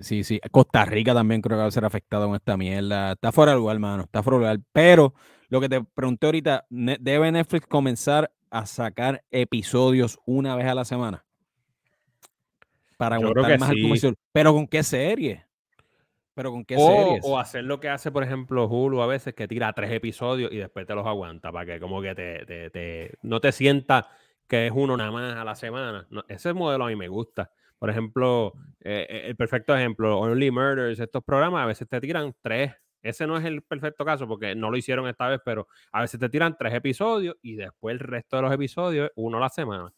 [0.00, 0.40] Sí, sí.
[0.50, 3.12] Costa Rica también creo que va a ser afectado con esta mierda.
[3.12, 4.04] Está fuera de lugar, hermano.
[4.04, 4.60] Está fuera de lugar.
[4.72, 5.14] Pero
[5.48, 10.84] lo que te pregunté ahorita, ¿debe Netflix comenzar a sacar episodios una vez a la
[10.84, 11.24] semana?
[12.96, 14.12] Para aguantar más sí.
[14.32, 15.44] Pero ¿con qué serie?
[16.34, 17.24] Pero ¿con qué o, series?
[17.24, 20.56] O hacer lo que hace, por ejemplo, Hulu a veces, que tira tres episodios y
[20.56, 24.08] después te los aguanta para que como que te, te, no te sienta
[24.48, 26.06] que es uno nada más a la semana.
[26.28, 27.50] ese modelo a mí me gusta.
[27.78, 32.34] Por ejemplo, eh, eh, el perfecto ejemplo, Only Murders, estos programas a veces te tiran
[32.40, 32.72] tres.
[33.02, 36.20] Ese no es el perfecto caso porque no lo hicieron esta vez, pero a veces
[36.20, 39.92] te tiran tres episodios y después el resto de los episodios, uno a la semana.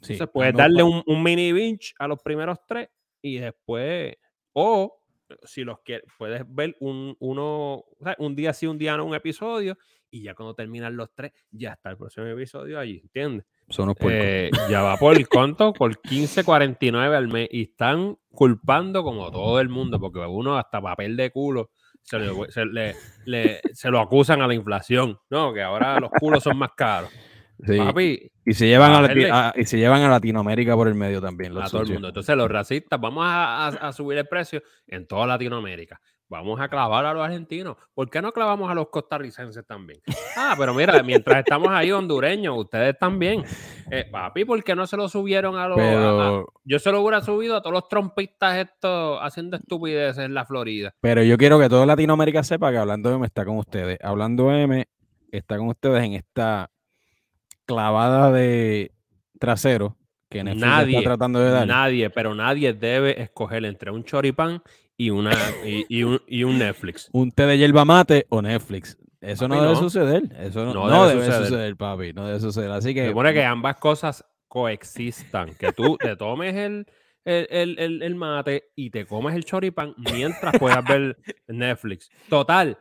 [0.00, 2.88] Entonces ah, puedes darle un, mini binge a los primeros tres
[3.20, 4.16] y después,
[4.52, 5.02] o
[5.42, 7.84] si los quieres, puedes ver un, uno,
[8.18, 9.76] un día sí, un día no, un episodio
[10.10, 13.46] y ya cuando terminan los tres, ya está el próximo episodio allí, ¿entiendes?
[13.68, 19.30] Son eh, ya va por el conto, por 15.49 al mes y están culpando como
[19.30, 24.00] todo el mundo porque uno hasta papel de culo se, le, se, le, se lo
[24.00, 25.52] acusan a la inflación, ¿no?
[25.52, 27.10] Que ahora los culos son más caros.
[27.66, 31.56] Papi, y se llevan a, y se llevan a Latinoamérica por el medio también.
[31.58, 32.08] a todo el mundo.
[32.08, 36.00] Entonces, los racistas, vamos a, subir el precio en toda Latinoamérica.
[36.30, 37.76] Vamos a clavar a los argentinos.
[37.94, 40.00] ¿Por qué no clavamos a los costarricenses también?
[40.36, 43.44] Ah, pero mira, mientras estamos ahí hondureños, ustedes también.
[43.90, 46.46] Eh, papi, ¿por qué no se lo subieron a los...
[46.64, 50.94] yo se lo hubiera subido a todos los trompistas estos haciendo estupideces en la Florida.
[51.00, 53.98] Pero yo quiero que toda Latinoamérica sepa que Hablando M está con ustedes.
[54.02, 54.86] Hablando M
[55.32, 56.70] está con ustedes en esta
[57.68, 58.92] clavada de
[59.38, 59.96] trasero
[60.30, 61.66] que Netflix nadie, está tratando de dar.
[61.66, 64.62] Nadie, pero nadie debe escoger entre un choripán
[64.96, 65.32] y, una,
[65.64, 67.08] y, un, y un Netflix.
[67.12, 68.98] Un té de hierba mate o Netflix.
[69.20, 70.22] Eso no debe suceder.
[70.38, 71.76] Eso no, debe, suceder.
[71.76, 72.12] papi.
[72.12, 72.70] No debe suceder.
[72.70, 73.02] Así que.
[73.02, 75.54] Se supone que ambas cosas coexistan.
[75.54, 76.86] Que tú te tomes el,
[77.24, 82.10] el, el, mate y te comes el choripán mientras puedas ver Netflix.
[82.28, 82.78] Total.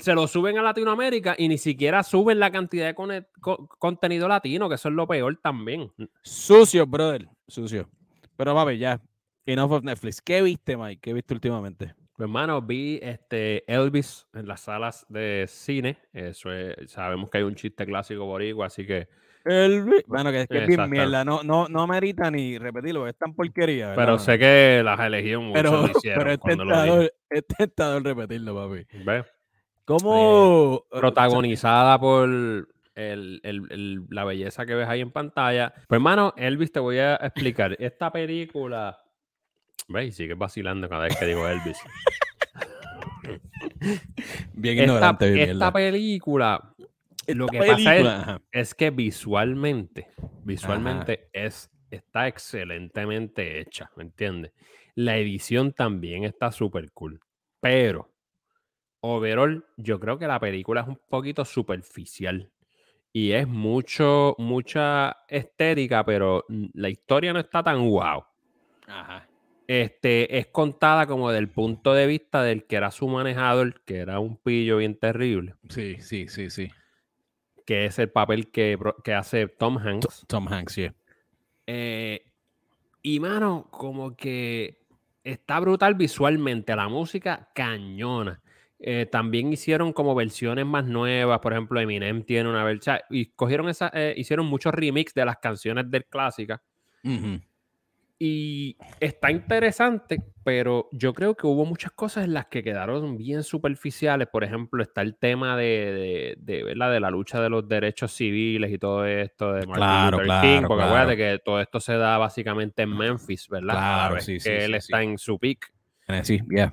[0.00, 3.24] Se lo suben a Latinoamérica y ni siquiera suben la cantidad de
[3.78, 5.90] contenido latino, que eso es lo peor también.
[6.22, 7.28] Sucio, brother.
[7.46, 7.88] Sucio.
[8.36, 9.00] Pero papi, ya.
[9.46, 10.20] Enough of Netflix.
[10.20, 11.00] ¿Qué viste, Mike?
[11.00, 11.94] ¿Qué viste últimamente?
[12.22, 15.98] Pues, hermano, vi este Elvis en las salas de cine.
[16.12, 16.50] Eso
[16.86, 19.08] sabemos que hay un chiste clásico boricua, así que.
[19.44, 20.04] Elvis.
[20.06, 21.24] Bueno, que es que es mierda.
[21.24, 23.94] No, no, no merita ni repetirlo, es tan porquería.
[23.96, 25.54] Pero sé que las elegí mucho.
[25.54, 28.86] Pero, pero es, tentador, es tentador repetirlo, papi.
[29.84, 30.84] ¿Cómo?
[30.92, 35.72] Eh, protagonizada por el, el, la belleza que ves ahí en pantalla.
[35.88, 37.76] Pues, hermano, Elvis, te voy a explicar.
[37.78, 39.02] Esta película
[39.88, 40.16] ¿Veis?
[40.16, 41.78] Sigue vacilando cada vez que digo Elvis.
[44.54, 46.74] bien ignorante, esta, esta película,
[47.28, 50.08] lo que pasa es, que visualmente,
[50.44, 54.52] visualmente es, está excelentemente hecha, ¿me entiendes?
[54.94, 57.20] La edición también está súper cool.
[57.60, 58.11] Pero,
[59.02, 62.50] overall, yo creo que la película es un poquito superficial.
[63.12, 68.24] Y es mucho, mucha estética, pero la historia no está tan guau.
[68.86, 69.28] Ajá
[69.66, 74.18] este, es contada como del punto de vista del que era su manejador, que era
[74.18, 75.54] un pillo bien terrible.
[75.68, 76.70] Sí, sí, sí, sí.
[77.64, 78.76] Que es el papel que,
[79.16, 80.26] hace Tom Hanks.
[80.26, 80.90] Tom Hanks, sí.
[81.66, 82.22] Eh,
[83.02, 84.80] y mano, como que
[85.24, 88.42] está brutal visualmente, la música cañona.
[88.84, 93.68] Eh, también hicieron como versiones más nuevas, por ejemplo, Eminem tiene una versión, y cogieron
[93.68, 96.60] esa, eh, hicieron muchos remix de las canciones del clásica.
[98.18, 103.42] Y está interesante, pero yo creo que hubo muchas cosas en las que quedaron bien
[103.42, 104.28] superficiales.
[104.28, 108.72] Por ejemplo, está el tema de, de, de, de la lucha de los derechos civiles
[108.72, 110.82] y todo esto de Martin claro, Luther King, porque claro.
[110.82, 113.74] acuérdate que todo esto se da básicamente en Memphis, ¿verdad?
[113.74, 115.72] Claro, sí, sí, que él está en su peak.
[116.22, 116.72] Sí, ya.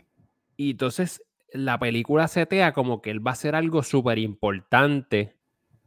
[0.55, 5.35] Y entonces la película setea como que él va a hacer algo súper importante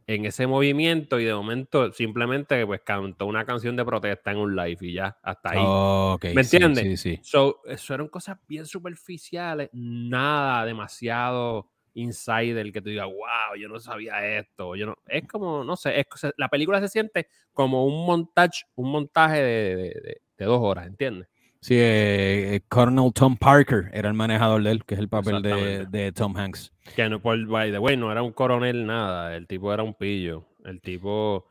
[0.07, 4.55] en ese movimiento y de momento simplemente pues cantó una canción de protesta en un
[4.55, 6.33] live y ya, hasta ahí.
[6.33, 7.01] ¿Me entiendes?
[7.01, 13.69] Sí, sí, eso eran cosas bien superficiales, nada demasiado insider que tú digas, wow, yo
[13.69, 17.85] no sabía esto, yo no, es como, no sé, es, la película se siente como
[17.85, 21.29] un montaje, un montaje de, de dos horas, ¿entiendes?
[21.63, 26.11] Sí, eh, Colonel Tom Parker era el manejador de él, que es el papel de,
[26.11, 26.73] Tom Hanks.
[26.93, 29.93] Que no, por by the way, no era un coronel nada, el tipo era un
[29.93, 30.45] pillo.
[30.65, 31.47] El tipo.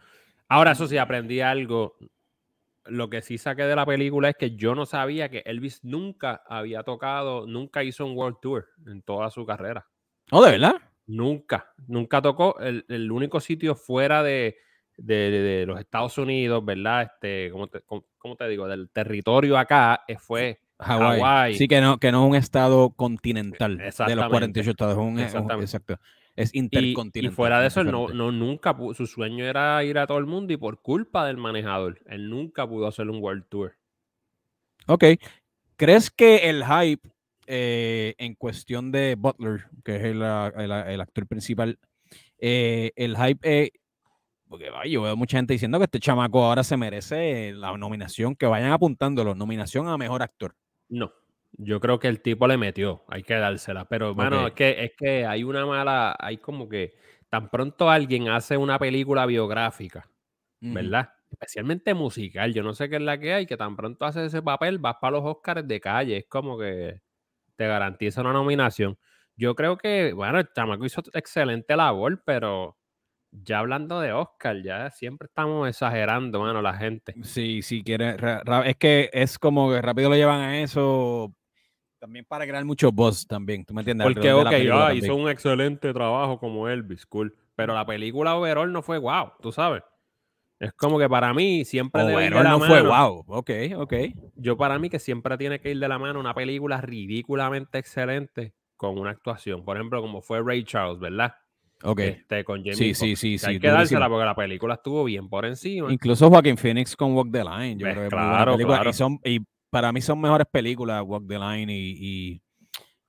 [0.49, 1.97] Ahora, eso sí, aprendí algo.
[2.85, 6.43] Lo que sí saqué de la película es que yo no sabía que Elvis nunca
[6.47, 9.89] había tocado, nunca hizo un World Tour en toda su carrera.
[10.31, 10.75] ¿Oh, de verdad?
[11.07, 12.59] Nunca, nunca tocó.
[12.61, 14.59] el único sitio fuera de,
[14.97, 17.03] de, los Estados Unidos, ¿verdad?
[17.03, 18.69] Este, ¿cómo te, te digo?
[18.69, 21.55] Del territorio acá eh, fue Hawái.
[21.55, 25.61] Sí, que no, que no es un estado continental de los 48 estados, es un,
[25.61, 25.99] exacto.
[26.35, 27.33] Es intercontinental.
[27.33, 30.53] Y, fuera de eso, no, no, nunca su sueño era ir a todo el mundo
[30.53, 33.77] y por culpa del manejador, él nunca pudo hacer un World Tour.
[34.87, 35.05] Ok.
[35.77, 37.09] ¿Crees que el hype
[37.47, 41.79] eh, en cuestión de Butler, que es el, actor principal,
[42.39, 43.73] eh, el hype
[44.53, 48.45] porque yo veo mucha gente diciendo que este chamaco ahora se merece la nominación, que
[48.45, 50.55] vayan apuntándolo, nominación a mejor actor.
[50.91, 51.11] No,
[51.53, 53.87] yo creo que el tipo le metió, hay que dársela.
[53.87, 56.93] Pero bueno, es que, es que hay una mala, hay como que
[57.31, 60.07] tan pronto alguien hace una película biográfica,
[60.61, 61.09] ¿verdad?
[61.31, 64.43] Especialmente musical, yo no sé qué es la que hay, que tan pronto hace ese
[64.43, 67.01] papel, vas para los Oscars de calle, es como que
[67.57, 68.99] te garantiza una nominación.
[69.35, 72.77] Yo creo que, bueno, el chamaco hizo excelente labor, pero
[73.33, 77.15] ya hablando de Oscar, ya siempre estamos exagerando, mano, la gente.
[77.23, 78.17] Sí, sí, quiere.
[78.67, 81.35] Es que es como que rápido lo llevan a eso.
[81.99, 84.07] También para crear mucho buzz también, ¿tú me entiendes?
[84.07, 87.35] Porque, ok, ah, hizo un excelente trabajo como Elvis, cool.
[87.55, 89.83] pero la película overall no fue wow, tú sabes.
[90.59, 92.73] Es como que para mí siempre debe ir de Overall la no mano.
[92.73, 93.25] fue wow.
[93.27, 93.95] Ok, ok.
[94.37, 98.55] Yo para mí que siempre tiene que ir de la mano una película ridículamente excelente
[98.77, 99.65] con una actuación.
[99.65, 101.35] Por ejemplo, como fue Ray Charles, ¿verdad?
[101.85, 101.99] Ok.
[102.01, 103.21] Este, con Jamie Sí, sí, Foxx.
[103.21, 103.47] sí, sí.
[103.47, 103.79] Hay que durísimo.
[104.01, 105.93] dársela porque la película estuvo bien por encima.
[105.93, 107.77] Incluso Joaquin Phoenix con Walk the Line.
[107.79, 108.91] Yo creo que claro, claro.
[108.91, 109.41] Y, son, y
[109.71, 111.97] para mí son mejores películas Walk the Line y,
[112.33, 112.43] y-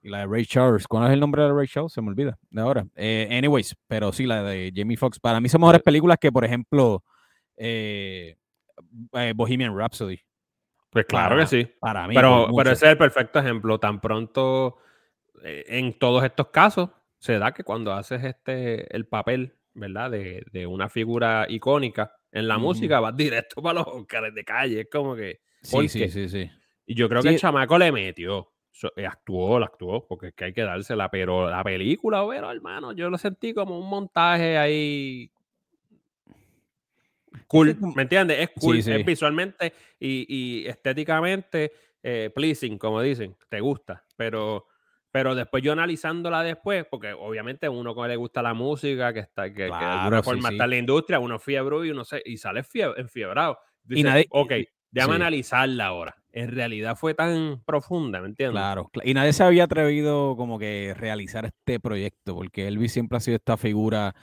[0.06, 0.86] y la de Ray Charles.
[0.88, 1.94] ¿Cuál es el nombre de Ray Charles?
[1.94, 2.86] Se me olvida de ahora.
[2.96, 5.18] Eh, anyways, pero sí, la de Jamie Foxx.
[5.20, 5.84] Para mí son mejores Eh.
[5.84, 7.04] películas que, por ejemplo,
[7.56, 8.36] eh,
[9.14, 10.20] eh, Bohemian Rhapsody.
[10.90, 11.72] Pues claro para- que sí.
[11.80, 12.16] Para mí.
[12.16, 13.80] Pero, ese es el perfecto ejemplo.
[13.80, 14.78] Tan pronto,
[15.44, 16.90] en todos estos casos,
[17.24, 20.12] se da que cuando haces este el papel, ¿verdad?
[20.12, 24.82] De, de una figura icónica en la música, vas directo para los Oscars de calle.
[24.82, 25.40] Es como que.
[25.72, 26.52] ¿por Sí, sí, sí, sí.
[26.86, 27.30] Y yo creo Sí.
[27.30, 28.50] que el chamaco le metió.
[28.98, 31.10] Eh, actuó, la actuó, porque es que hay que dársela.
[31.10, 35.32] Pero la película, pero hermano, yo lo sentí como un montaje ahí.
[37.48, 38.40] Cool, ¿me entiendes?
[38.40, 38.92] Es cool, sí.
[38.92, 41.72] es visualmente y, y estéticamente
[42.04, 44.04] eh, pleasing, como dicen, te gusta.
[44.18, 44.68] Pero,
[45.14, 49.44] pero después yo analizándola después, porque obviamente uno que le gusta la música, que está,
[49.50, 50.56] que, que de Claro, alguna forma sí.
[50.56, 53.60] está en la industria, uno fiebre y uno se, y sale fie- enfiebrado.
[53.88, 55.22] Y Dice, nadie- ok, y- déjame sí.
[55.22, 56.16] analizarla ahora.
[56.32, 58.54] En realidad fue tan profunda, ¿me entiendes?
[58.60, 63.18] Claro, cla- y nadie se había atrevido como que realizar este proyecto, porque Elvis siempre
[63.18, 64.16] ha sido esta figura.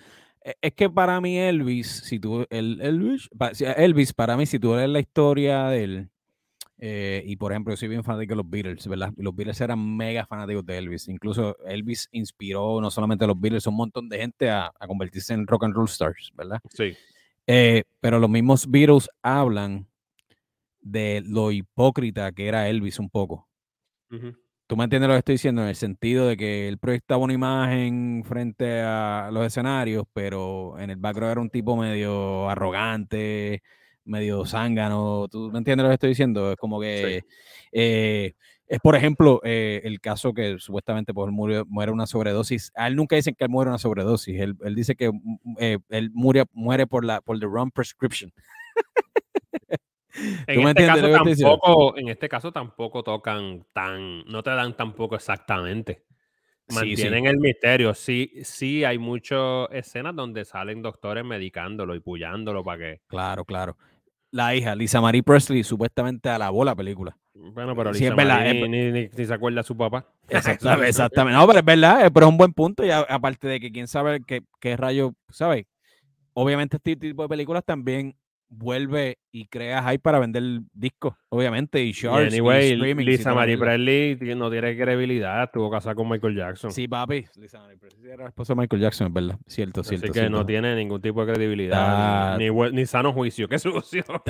[0.45, 3.29] e- Es que para mí Elvis, si tú, el, Elvis,
[3.77, 6.11] Elvis, para mí, si tú lees la historia de él,
[6.83, 9.13] eh, y por ejemplo, yo soy bien fanático de los Beatles, ¿verdad?
[9.19, 11.09] Los Beatles eran mega fanáticos de Elvis.
[11.09, 14.87] Incluso Elvis inspiró no solamente a los Beatles, a un montón de gente a, a
[14.87, 16.59] convertirse en rock and roll stars, ¿verdad?
[16.73, 16.97] Sí.
[17.47, 19.87] Eh, pero los mismos Beatles hablan
[20.81, 23.47] de lo hipócrita que era Elvis un poco.
[24.67, 25.63] ¿Tú me entiendes lo que estoy diciendo?
[25.63, 30.91] En el sentido de que él proyectaba una imagen frente a los escenarios, pero en
[30.91, 33.63] el background era un tipo medio arrogante,
[34.05, 35.29] medio zángano.
[35.31, 36.53] ¿Tú me entiendes lo que estoy diciendo?
[36.53, 37.25] Es como que
[37.73, 38.35] eh,
[38.67, 42.71] es, por ejemplo, eh, el caso que supuestamente pues, él murió, muere una sobredosis.
[42.77, 44.41] A él nunca dicen que él muere una sobredosis.
[44.41, 48.33] Él, él dice que mm, eh, él muere, muere por la por the wrong prescription.
[50.13, 51.59] En ¿Tú me este, entiendes caso lo que estoy diciendo?
[51.63, 56.05] tampoco, en este caso tampoco tocan tan, no te dan tampoco exactamente.
[56.69, 57.03] Sí, sí.
[57.03, 57.95] Mantienen el misterio.
[57.95, 63.01] Sí, sí, hay muchas escenas donde salen doctores medicándolo y pullándolo para que.
[63.09, 63.77] Claro, claro.
[64.33, 67.17] La hija, Lisa Marie Presley, supuestamente alabó la película.
[67.35, 69.77] Bueno, pero Sí, Lisa es verdad, Marie es ni, ni- ni se acuerda de su
[69.77, 70.07] papá.
[70.29, 71.37] Exactamente, exactamente.
[71.39, 72.85] No, pero es verdad, eh, pero es un buen punto.
[72.85, 75.67] Y a- aparte de que quién sabe qué, qué rayo, ¿sabes?
[76.33, 78.15] Obviamente este tipo de películas también
[78.53, 80.43] vuelve y crea hype para vender
[80.75, 83.05] discos, obviamente, y shorts, anyway, streaming.
[83.07, 85.45] Lisa Marie Presley no tiene credibilidad.
[85.45, 86.73] Estuvo casada con Michael Jackson.
[86.73, 87.27] Sí, papi.
[87.37, 89.39] Lisa Marie Presley era la esposa de Michael Jackson, es verdad.
[89.47, 90.13] Cierto, Así cierto.
[90.13, 92.35] que no tiene ningún tipo de credibilidad.
[92.35, 92.37] Ah.
[92.39, 93.49] Ni, ni sano juicio.
[93.49, 94.05] Qué sucio.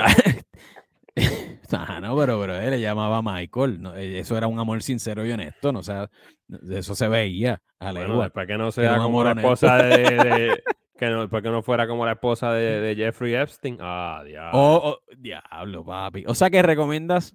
[1.72, 3.80] Ah, no, pero, pero él le llamaba a Michael.
[3.80, 6.10] no, eh, eso era un amor sincero y honesto, no o sea,
[6.70, 8.24] eso se veía a Bueno, legua.
[8.24, 10.62] después que no sea un como la esposa de, de-
[11.00, 13.78] que no, después que no fuera como la esposa de, de Jeffrey Epstein.
[13.80, 14.50] Ah, diablo.
[14.52, 16.24] Oh, oh, diablo, papi.
[16.26, 17.34] O sea que recomiendas,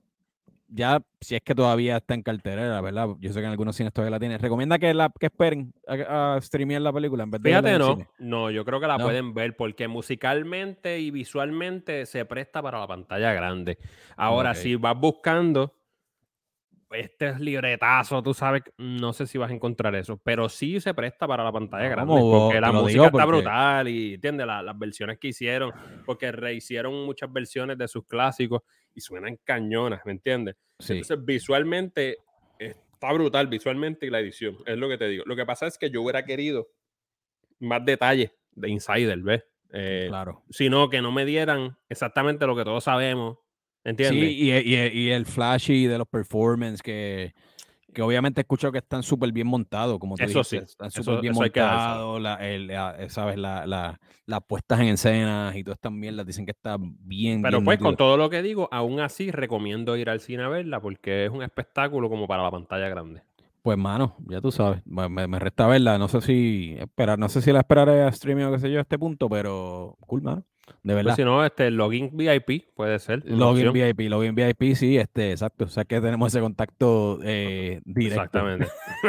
[0.67, 3.10] ya si es que todavía está en cartelera, ¿verdad?
[3.19, 4.39] Yo sé que en algunos cines todavía la tienen.
[4.39, 7.80] ¿Recomienda que, la, que esperen a, a streamear la película en vez de verla Fíjate,
[7.80, 8.08] no, cine?
[8.19, 9.06] no, yo creo que la ¿No?
[9.06, 13.78] pueden ver porque musicalmente y visualmente se presta para la pantalla grande.
[14.15, 15.73] Ahora, si vas buscando
[16.91, 20.93] este es libretazo, tú sabes, no sé si vas a encontrar eso, pero sí se
[20.93, 24.48] presta para la pantalla grande porque la música está brutal y, ¿entiendes?
[24.48, 25.71] La- las versiones que hicieron,
[26.06, 28.62] porque rehicieron muchas versiones de sus clásicos
[28.93, 30.56] y suenan cañonas, ¿me entiendes?
[30.80, 30.93] Sí.
[30.93, 32.17] Entonces, visualmente
[32.60, 35.24] está brutal, visualmente y la edición, es lo que te digo.
[35.26, 36.67] Lo que pasa es que yo hubiera querido
[37.60, 39.43] más detalles de Insider, ¿ves?
[39.74, 40.43] Eh, claro.
[40.50, 43.39] Sino que no me dieran exactamente lo que todos sabemos,
[43.86, 44.30] ¿entiendes?
[44.30, 47.34] Sí, y, y- y el flashy de los performances que,
[47.93, 50.91] que obviamente he escuchado que están súper bien montados, como tú Eso dijiste, sí, están
[50.91, 55.78] súper bien montados, la, la- eh, sabes, la, la- las puestas en escenas y todas
[55.78, 57.98] estas mierdas dicen que está bien, Pero bien pues con nítido.
[57.98, 61.44] todo lo que digo, aún así recomiendo ir al cine a verla porque es un
[61.44, 63.23] espectáculo como para la pantalla grande.
[63.62, 67.29] Pues mano, ya tú sabes, me, me- me resta verla, no sé si esperar, no
[67.29, 70.21] sé si la esperaré a streaming o qué sé yo a este punto, pero cool,
[70.21, 71.16] mano, de Pues verdad.
[71.16, 73.24] si no, este login VIP puede ser.
[73.26, 73.74] Login opción.
[73.74, 75.66] VIP, login VIP, sí, este, exacto.
[75.66, 78.22] O sea que tenemos ese contacto eh, directo.
[78.40, 78.68] Exactamente.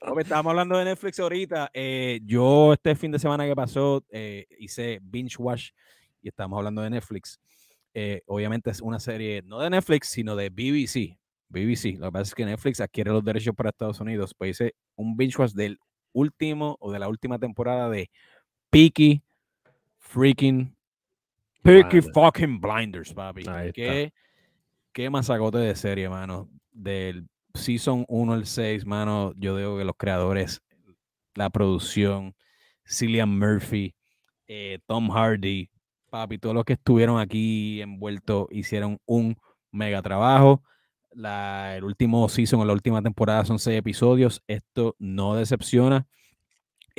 [0.00, 1.70] Hombre, estábamos hablando de Netflix ahorita.
[1.74, 5.70] eh, yo este fin de semana que pasó eh, hice binge watch
[6.22, 7.40] y estábamos hablando de Netflix.
[7.94, 11.18] Eh, obviamente es una serie no de Netflix, sino de BBC.
[11.48, 11.98] BBC.
[11.98, 14.34] Lo que pasa es que Netflix adquiere los derechos para Estados Unidos.
[14.36, 15.78] Pues hice un binge watch del
[16.12, 18.10] último o de la última temporada de
[18.70, 19.22] Peaky
[19.98, 20.74] Freaking
[21.62, 23.44] Peaky Fucking Blinders, papi.
[23.74, 24.12] Qué,
[24.92, 26.48] qué masacote de serie, mano.
[26.72, 30.62] Del Season 1 al 6, mano, yo digo que los creadores,
[31.34, 32.34] la producción,
[32.86, 33.94] Cillian Murphy,
[34.46, 35.68] eh, Tom Hardy,
[36.08, 39.36] papi, todos los que estuvieron aquí envueltos hicieron un
[39.70, 40.62] mega trabajo.
[41.10, 44.42] La, el último season o la última temporada son seis episodios.
[44.46, 46.06] Esto no decepciona.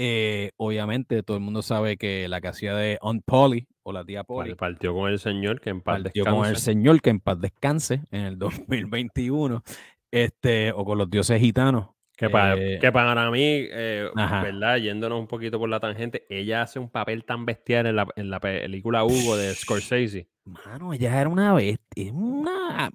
[0.01, 4.23] Eh, obviamente, todo el mundo sabe que la casilla de On Polly o la tía
[4.23, 7.41] Polly partió con el señor que en paz partió con el señor que en paz
[7.41, 9.61] descanse en el 2021
[10.09, 11.89] este, o con los dioses gitanos.
[12.15, 14.77] Que para, eh, que para mí, eh, ¿verdad?
[14.77, 18.29] Yéndonos un poquito por la tangente, ella hace un papel tan bestial en la, en
[18.29, 20.29] la película Hugo de Scorsese.
[20.45, 22.89] Mano, ella era una bestia, una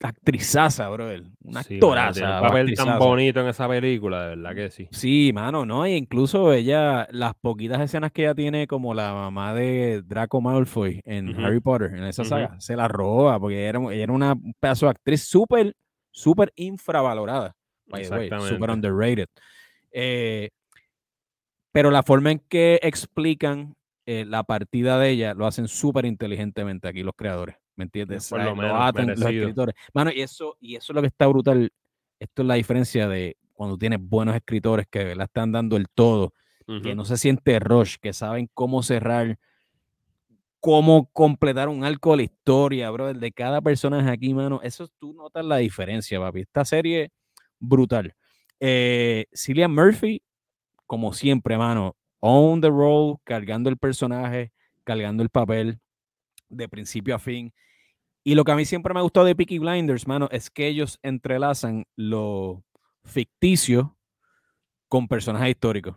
[0.00, 1.08] actrizaza, bro.
[1.44, 2.40] Una sí, actoraza.
[2.40, 4.88] un papel tan bonito en esa película, de verdad que sí.
[4.90, 5.84] Sí, mano, ¿no?
[5.84, 11.00] E incluso ella, las poquitas escenas que ella tiene como la mamá de Draco Malfoy
[11.04, 14.34] en Harry Potter, en esa saga, se la roba, porque ella era, ella era una
[14.60, 15.74] pedazo de actriz súper
[16.10, 17.54] súper infravalorada,
[17.86, 19.28] súper underrated.
[19.92, 20.50] Eh,
[21.72, 23.76] pero la forma en que explican
[24.06, 28.28] eh, la partida de ella lo hacen súper inteligentemente aquí los creadores, ¿me entiendes?
[28.28, 29.74] Por lo menos, los escritores.
[29.94, 31.72] Mano, y eso, y eso es lo que está brutal.
[32.18, 36.34] Esto es la diferencia de cuando tienes buenos escritores que la están dando el todo,
[36.82, 39.38] que no se siente rush, que saben cómo cerrar
[40.60, 44.60] cómo completar un arco de la historia, bro, de cada personaje aquí, mano.
[44.62, 46.40] Eso tú notas la diferencia, papi.
[46.40, 47.10] Esta serie,
[47.58, 48.14] brutal.
[48.60, 50.20] Eh, Cillian Murphy,
[50.86, 54.52] como siempre, mano, on the roll, cargando el personaje,
[54.84, 55.78] cargando el papel
[56.48, 57.52] de principio a fin.
[58.28, 60.66] Y lo que a mí siempre me ha gustado de Peaky Blinders, mano, es que
[60.66, 62.62] ellos entrelazan lo
[63.02, 63.96] ficticio
[64.86, 65.96] con personajes históricos.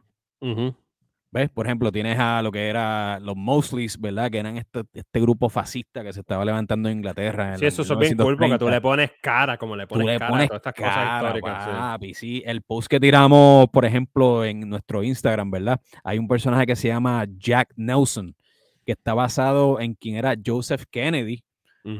[1.29, 1.49] ¿Ves?
[1.49, 4.31] Por ejemplo, tienes a lo que era los Mosleys, ¿verdad?
[4.31, 7.57] Que eran este, este grupo fascista que se estaba levantando en Inglaterra.
[7.57, 10.47] sí, eso es bien cool porque tú le pones cara, como le pones, cara a
[10.47, 12.17] todas estas cosas históricas.
[12.17, 12.43] sí.
[12.45, 15.81] El post que tiramos, por ejemplo, en nuestro Instagram, ¿verdad?
[16.01, 18.37] Hay un personaje que se llama Jack Nelson,
[18.85, 21.43] que está basado en quien era Joseph Kennedy,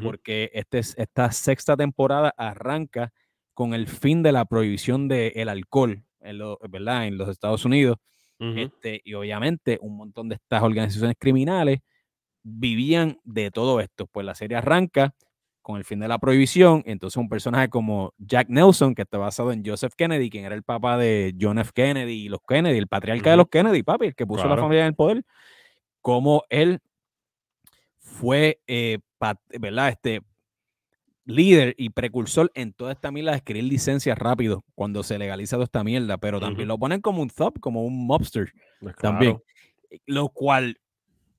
[0.03, 3.11] porque este, esta sexta temporada arranca
[3.53, 7.07] con el fin de la prohibición del alcohol, en ¿verdad?
[7.07, 7.97] En los Estados Unidos
[8.41, 11.79] este, y obviamente un montón de estas organizaciones criminales
[12.41, 14.07] vivían de todo esto.
[14.07, 15.13] Pues la serie arranca
[15.61, 16.81] con el fin de la prohibición.
[16.87, 20.63] Entonces un personaje como Jack Nelson, que está basado en Joseph Kennedy, quien era el
[20.63, 21.71] papá de John F.
[21.73, 24.81] Kennedy y los Kennedy, el patriarca de los Kennedy, papi, el que puso la familia
[24.81, 25.23] en el poder,
[26.01, 26.79] como él
[28.11, 28.99] fue, eh,
[29.59, 29.89] ¿verdad?
[29.89, 30.21] Este,
[31.25, 35.65] líder y precursor en toda esta mierda de escribir licencias rápido cuando se legaliza toda
[35.65, 39.37] esta mierda, pero también lo ponen como un thug, como un mobster pues también.
[39.89, 40.79] Eh, lo cual,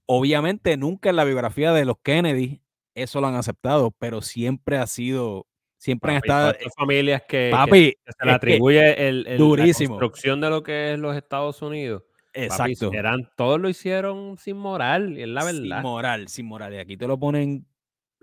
[0.06, 2.62] obviamente, nunca en la biografía de los Kennedy
[2.94, 5.46] eso lo han aceptado, pero siempre ha sido,
[5.78, 6.54] siempre han estado.
[6.58, 11.16] Hay familias que, papi, se le atribuye el, la construcción de lo que es los
[11.16, 12.02] Estados Unidos.
[12.34, 12.92] Exacto.
[12.92, 15.60] eran, todos lo hicieron sin moral, es la verdad.
[15.60, 16.74] Sin moral, sin moral.
[16.74, 17.66] Y aquí te lo ponen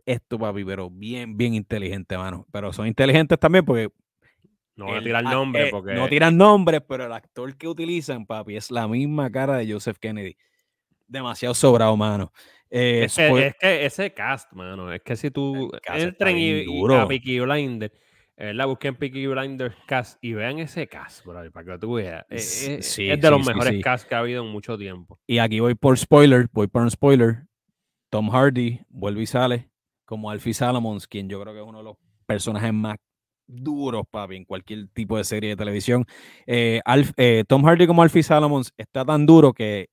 [0.05, 2.47] esto, papi, pero bien, bien inteligente, mano.
[2.51, 3.89] Pero son inteligentes también porque.
[4.75, 5.93] No voy a tirar nombre eh, porque.
[5.93, 9.97] No tiran nombres, pero el actor que utilizan, papi, es la misma cara de Joseph
[9.99, 10.35] Kennedy.
[11.07, 12.31] Demasiado sobrado, mano.
[12.71, 17.39] Eh, es, que, ese cast, mano, es que si tú entren y, a Peaky
[18.39, 22.25] Blinders, la busquen Peaky Blinders cast y vean ese cast, bro, para que tú veas.
[22.29, 25.19] Eh, es, de los mejores cast que ha habido en mucho tiempo.
[25.27, 27.43] Y aquí voy por spoiler, voy por un spoiler.
[28.09, 29.69] Tom Hardy vuelve y sale
[30.05, 32.95] como Alfie Salomons, quien yo creo que es uno de los personajes más
[33.45, 36.05] duros, papi, en cualquier tipo de serie de televisión.
[36.47, 36.81] Eh,
[37.17, 39.89] eh, Tom Hardy como Alfie Salomons está tan duro que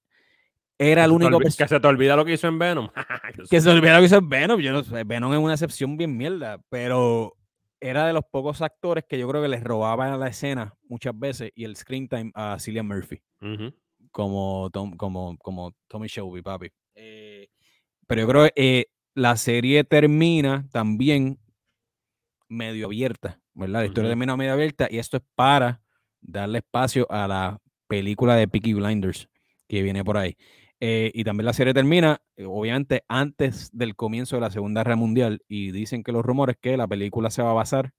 [0.78, 1.38] era el único...
[1.38, 2.88] Que se te olvida lo que hizo en Venom.
[3.50, 4.60] que se olvida lo que hizo en Venom.
[4.60, 7.36] Yo no sé, Venom es una excepción bien mierda, pero
[7.80, 11.50] era de los pocos actores que yo creo que les robaban la escena muchas veces
[11.54, 13.20] y el screen time a Cillian Murphy.
[14.10, 16.70] como, como, como Tommy Shelby, papi.
[16.94, 17.48] Eh,
[18.06, 21.38] pero yo creo que la serie termina también
[22.48, 23.80] medio abierta, ¿verdad?
[23.80, 25.82] La historia termina medio abierta y esto es para
[26.20, 29.28] darle espacio a la película de Peaky Blinders
[29.68, 30.36] que viene por ahí.
[30.80, 34.96] Eh, y también la serie termina, eh, obviamente, antes del comienzo de la Segunda Guerra
[34.96, 35.42] Mundial.
[35.48, 37.92] Y dicen que los rumores que la película se va a basar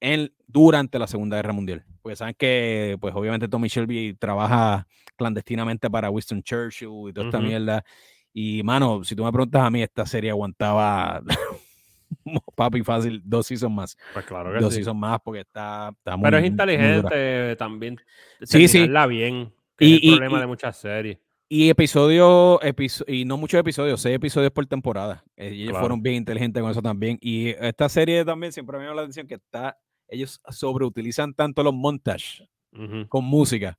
[0.00, 1.84] en, durante la Segunda Guerra Mundial.
[2.02, 7.40] Porque saben que, pues obviamente Tommy Shelby trabaja clandestinamente para Winston Churchill y toda esta
[7.40, 7.84] mierda.
[8.32, 11.22] Y, mano, si tú me preguntas a mí, esta serie aguantaba
[12.54, 13.96] papi, fácil, dos seasons más.
[14.12, 14.78] Pues claro que dos sí.
[14.80, 17.98] seasons más porque está, está muy Pero es inteligente también.
[18.42, 18.86] Sí, sí.
[19.08, 19.52] bien.
[19.76, 21.18] Que Y- es y- el problema y- de muchas series.
[21.48, 25.22] Y episodios, episo- y no muchos episodios, seis episodios por temporada.
[25.36, 25.80] Ellos Claro.
[25.80, 27.18] fueron bien inteligentes con eso también.
[27.20, 29.78] Y esta serie también siempre me llama la atención que está,
[30.08, 32.42] ellos sobreutilizan tanto los montages
[32.72, 33.06] Ujú.
[33.08, 33.78] con música,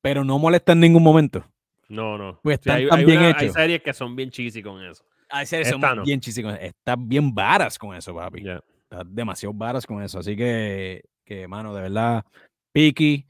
[0.00, 1.44] pero no molesta en ningún momento.
[1.88, 2.40] No, no.
[2.42, 3.52] Pues están hay, tan hay bien una- hay hechos.
[3.54, 5.04] series que son bien cheesy con eso.
[5.30, 6.02] Hay series que son no.
[6.02, 6.60] bien chis- con eso.
[6.60, 8.42] Están bien varas con eso, papi.
[8.42, 8.60] Ya.
[8.82, 10.18] Está demasiado varas con eso.
[10.18, 12.24] Así que, que mano, de verdad,
[12.72, 13.26] Piki,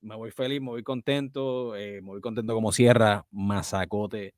[0.00, 4.34] me voy feliz, me voy contento, eh, me voy contento como cierra, masacote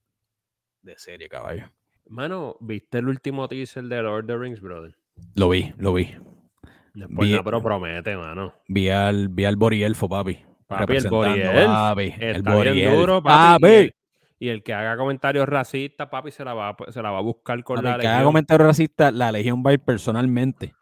[0.82, 1.70] de serie, caballo.
[2.08, 4.96] Mano, ¿viste el último teaser de Lord of the Rings, brother?
[5.34, 6.14] Lo vi, lo vi.
[6.94, 8.52] Después Vi- pero promete, mano.
[8.66, 10.38] Vi al, vi al Borielfo, papi.
[10.66, 12.98] Papi, el Borielf papi, el Borielf.
[12.98, 13.46] duro, papi.
[13.46, 13.94] Y Papi, el,
[14.38, 17.22] y el que haga comentarios racistas, papi, se la va, a- se la va a
[17.22, 20.74] buscar con papi, la que haga legión comentario racista, la Legión va a ir personalmente.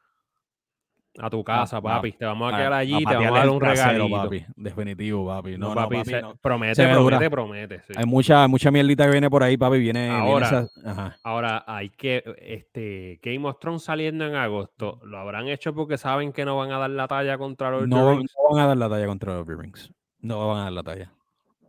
[1.20, 2.12] A tu casa, papi.
[2.12, 4.10] Te vamos a quedar allí, te vamos a dar un regalito.
[4.10, 4.44] papi.
[4.56, 5.52] Definitivo, papi.
[5.52, 6.36] No, No, no, papi, papi, se- no.
[6.36, 7.80] promete, Se promete, promete.
[7.86, 7.92] sí.
[7.96, 9.78] Hay mucha, mucha mierdita que viene por ahí, papi.
[9.78, 11.18] Viene, viene Ahora, esa- ajá.
[11.22, 16.32] Ahora, hay que, este, Game of Thrones saliendo en agosto, lo habrán hecho porque saben
[16.32, 18.88] que no van a dar la talla contra los No, no van a dar la
[18.88, 19.92] talla contra los Rings.
[20.20, 21.12] No van a dar la talla.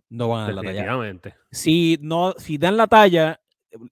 [0.09, 1.29] No van a dar la talla.
[1.51, 3.39] Si, no, si dan la talla,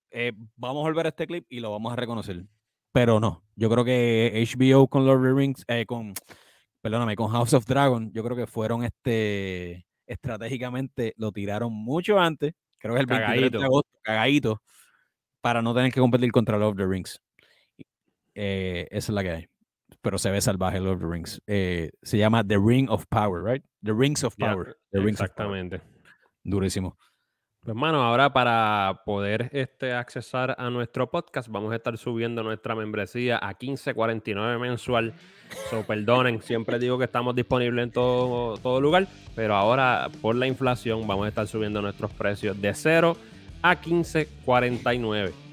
[0.10, 2.44] eh, vamos a volver a este clip y lo vamos a reconocer.
[2.98, 3.44] Pero no.
[3.56, 6.16] Yo creo que HBO con Lord of the Rings, eh, con,
[6.82, 12.56] perdóname, con House of Dragon, yo creo que fueron este estratégicamente, lo tiraron mucho antes.
[12.80, 13.60] Creo que el 23 Cagadito.
[13.60, 14.62] de agosto, cagadito,
[15.42, 17.22] para no tener que competir contra Lord of the Rings.
[18.34, 19.48] Eh, esa es la que hay.
[20.02, 21.40] Pero se ve salvaje Lord of the Rings.
[21.46, 23.64] Eh, se llama The Ring of Power, right?
[23.84, 24.76] The Rings of Ya, Power.
[24.92, 25.56] The Rings of Power.
[25.60, 25.82] exactamente.
[26.44, 26.98] Durísimo.
[27.68, 32.76] Pues, mano, ahora para poder este, accesar a nuestro podcast, vamos a estar subiendo nuestra
[32.76, 35.14] membresía a 15.49 mensual.
[35.70, 40.48] So, perdonen, siempre digo que estamos disponibles en todo, todo lugar, pero ahora por la
[40.48, 43.18] inflación vamos a estar subiendo nuestros precios de 0
[43.62, 45.47] a 15.49.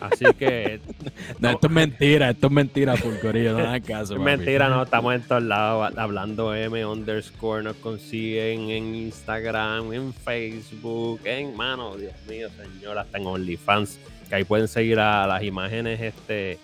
[0.00, 0.80] Así que
[1.38, 4.14] No, esto es mentira, esto es mentira, Fulcorillo, no hagan caso.
[4.14, 10.12] Es mentira, no, estamos en todos lados hablando M underscore, nos consiguen en Instagram, en
[10.12, 13.98] Facebook, en mano, Dios mío, señor, hasta en OnlyFans,
[14.28, 16.58] que ahí pueden seguir a las imágenes este,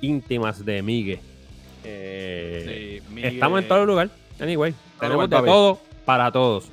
[0.00, 1.20] íntimas de Migue.
[1.84, 6.70] Eh, Sí, estamos en todo lugar, anyway, tenemos de todo para todos.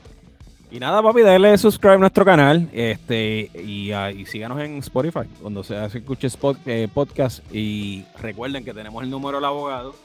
[0.72, 5.22] Y nada, papi, dale subscribe a nuestro canal este, y, ah, y síganos en Spotify,
[5.42, 7.40] cuando se se escuche spot- eh, podcast.
[7.54, 9.96] Y recuerden que tenemos el número del abogado.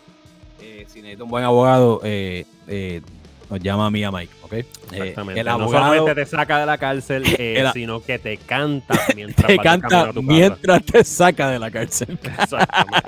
[0.61, 2.45] Eh, si necesita un buen abogado, eh,
[3.49, 4.53] nos llama a mí a Mike, ¿ok?
[4.53, 5.41] Exactamente.
[5.41, 9.49] el no abogado solamente te saca de la cárcel, El sino que te canta mientras
[9.49, 12.17] te canta a tu mientras te saca de la cárcel.
[12.23, 13.01] Exactamente.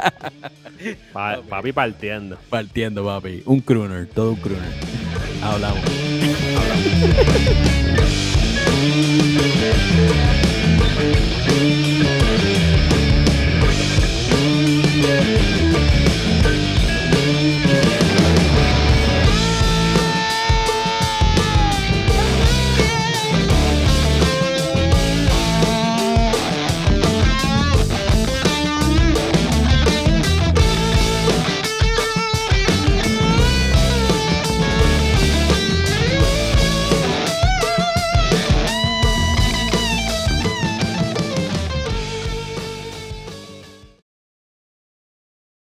[1.13, 2.37] Pa- papi partiendo.
[2.51, 3.43] Partiendo, papi.
[3.47, 4.73] Un crooner, todo un crooner.
[5.45, 5.81] Hablamos.
[15.03, 15.62] Yeah.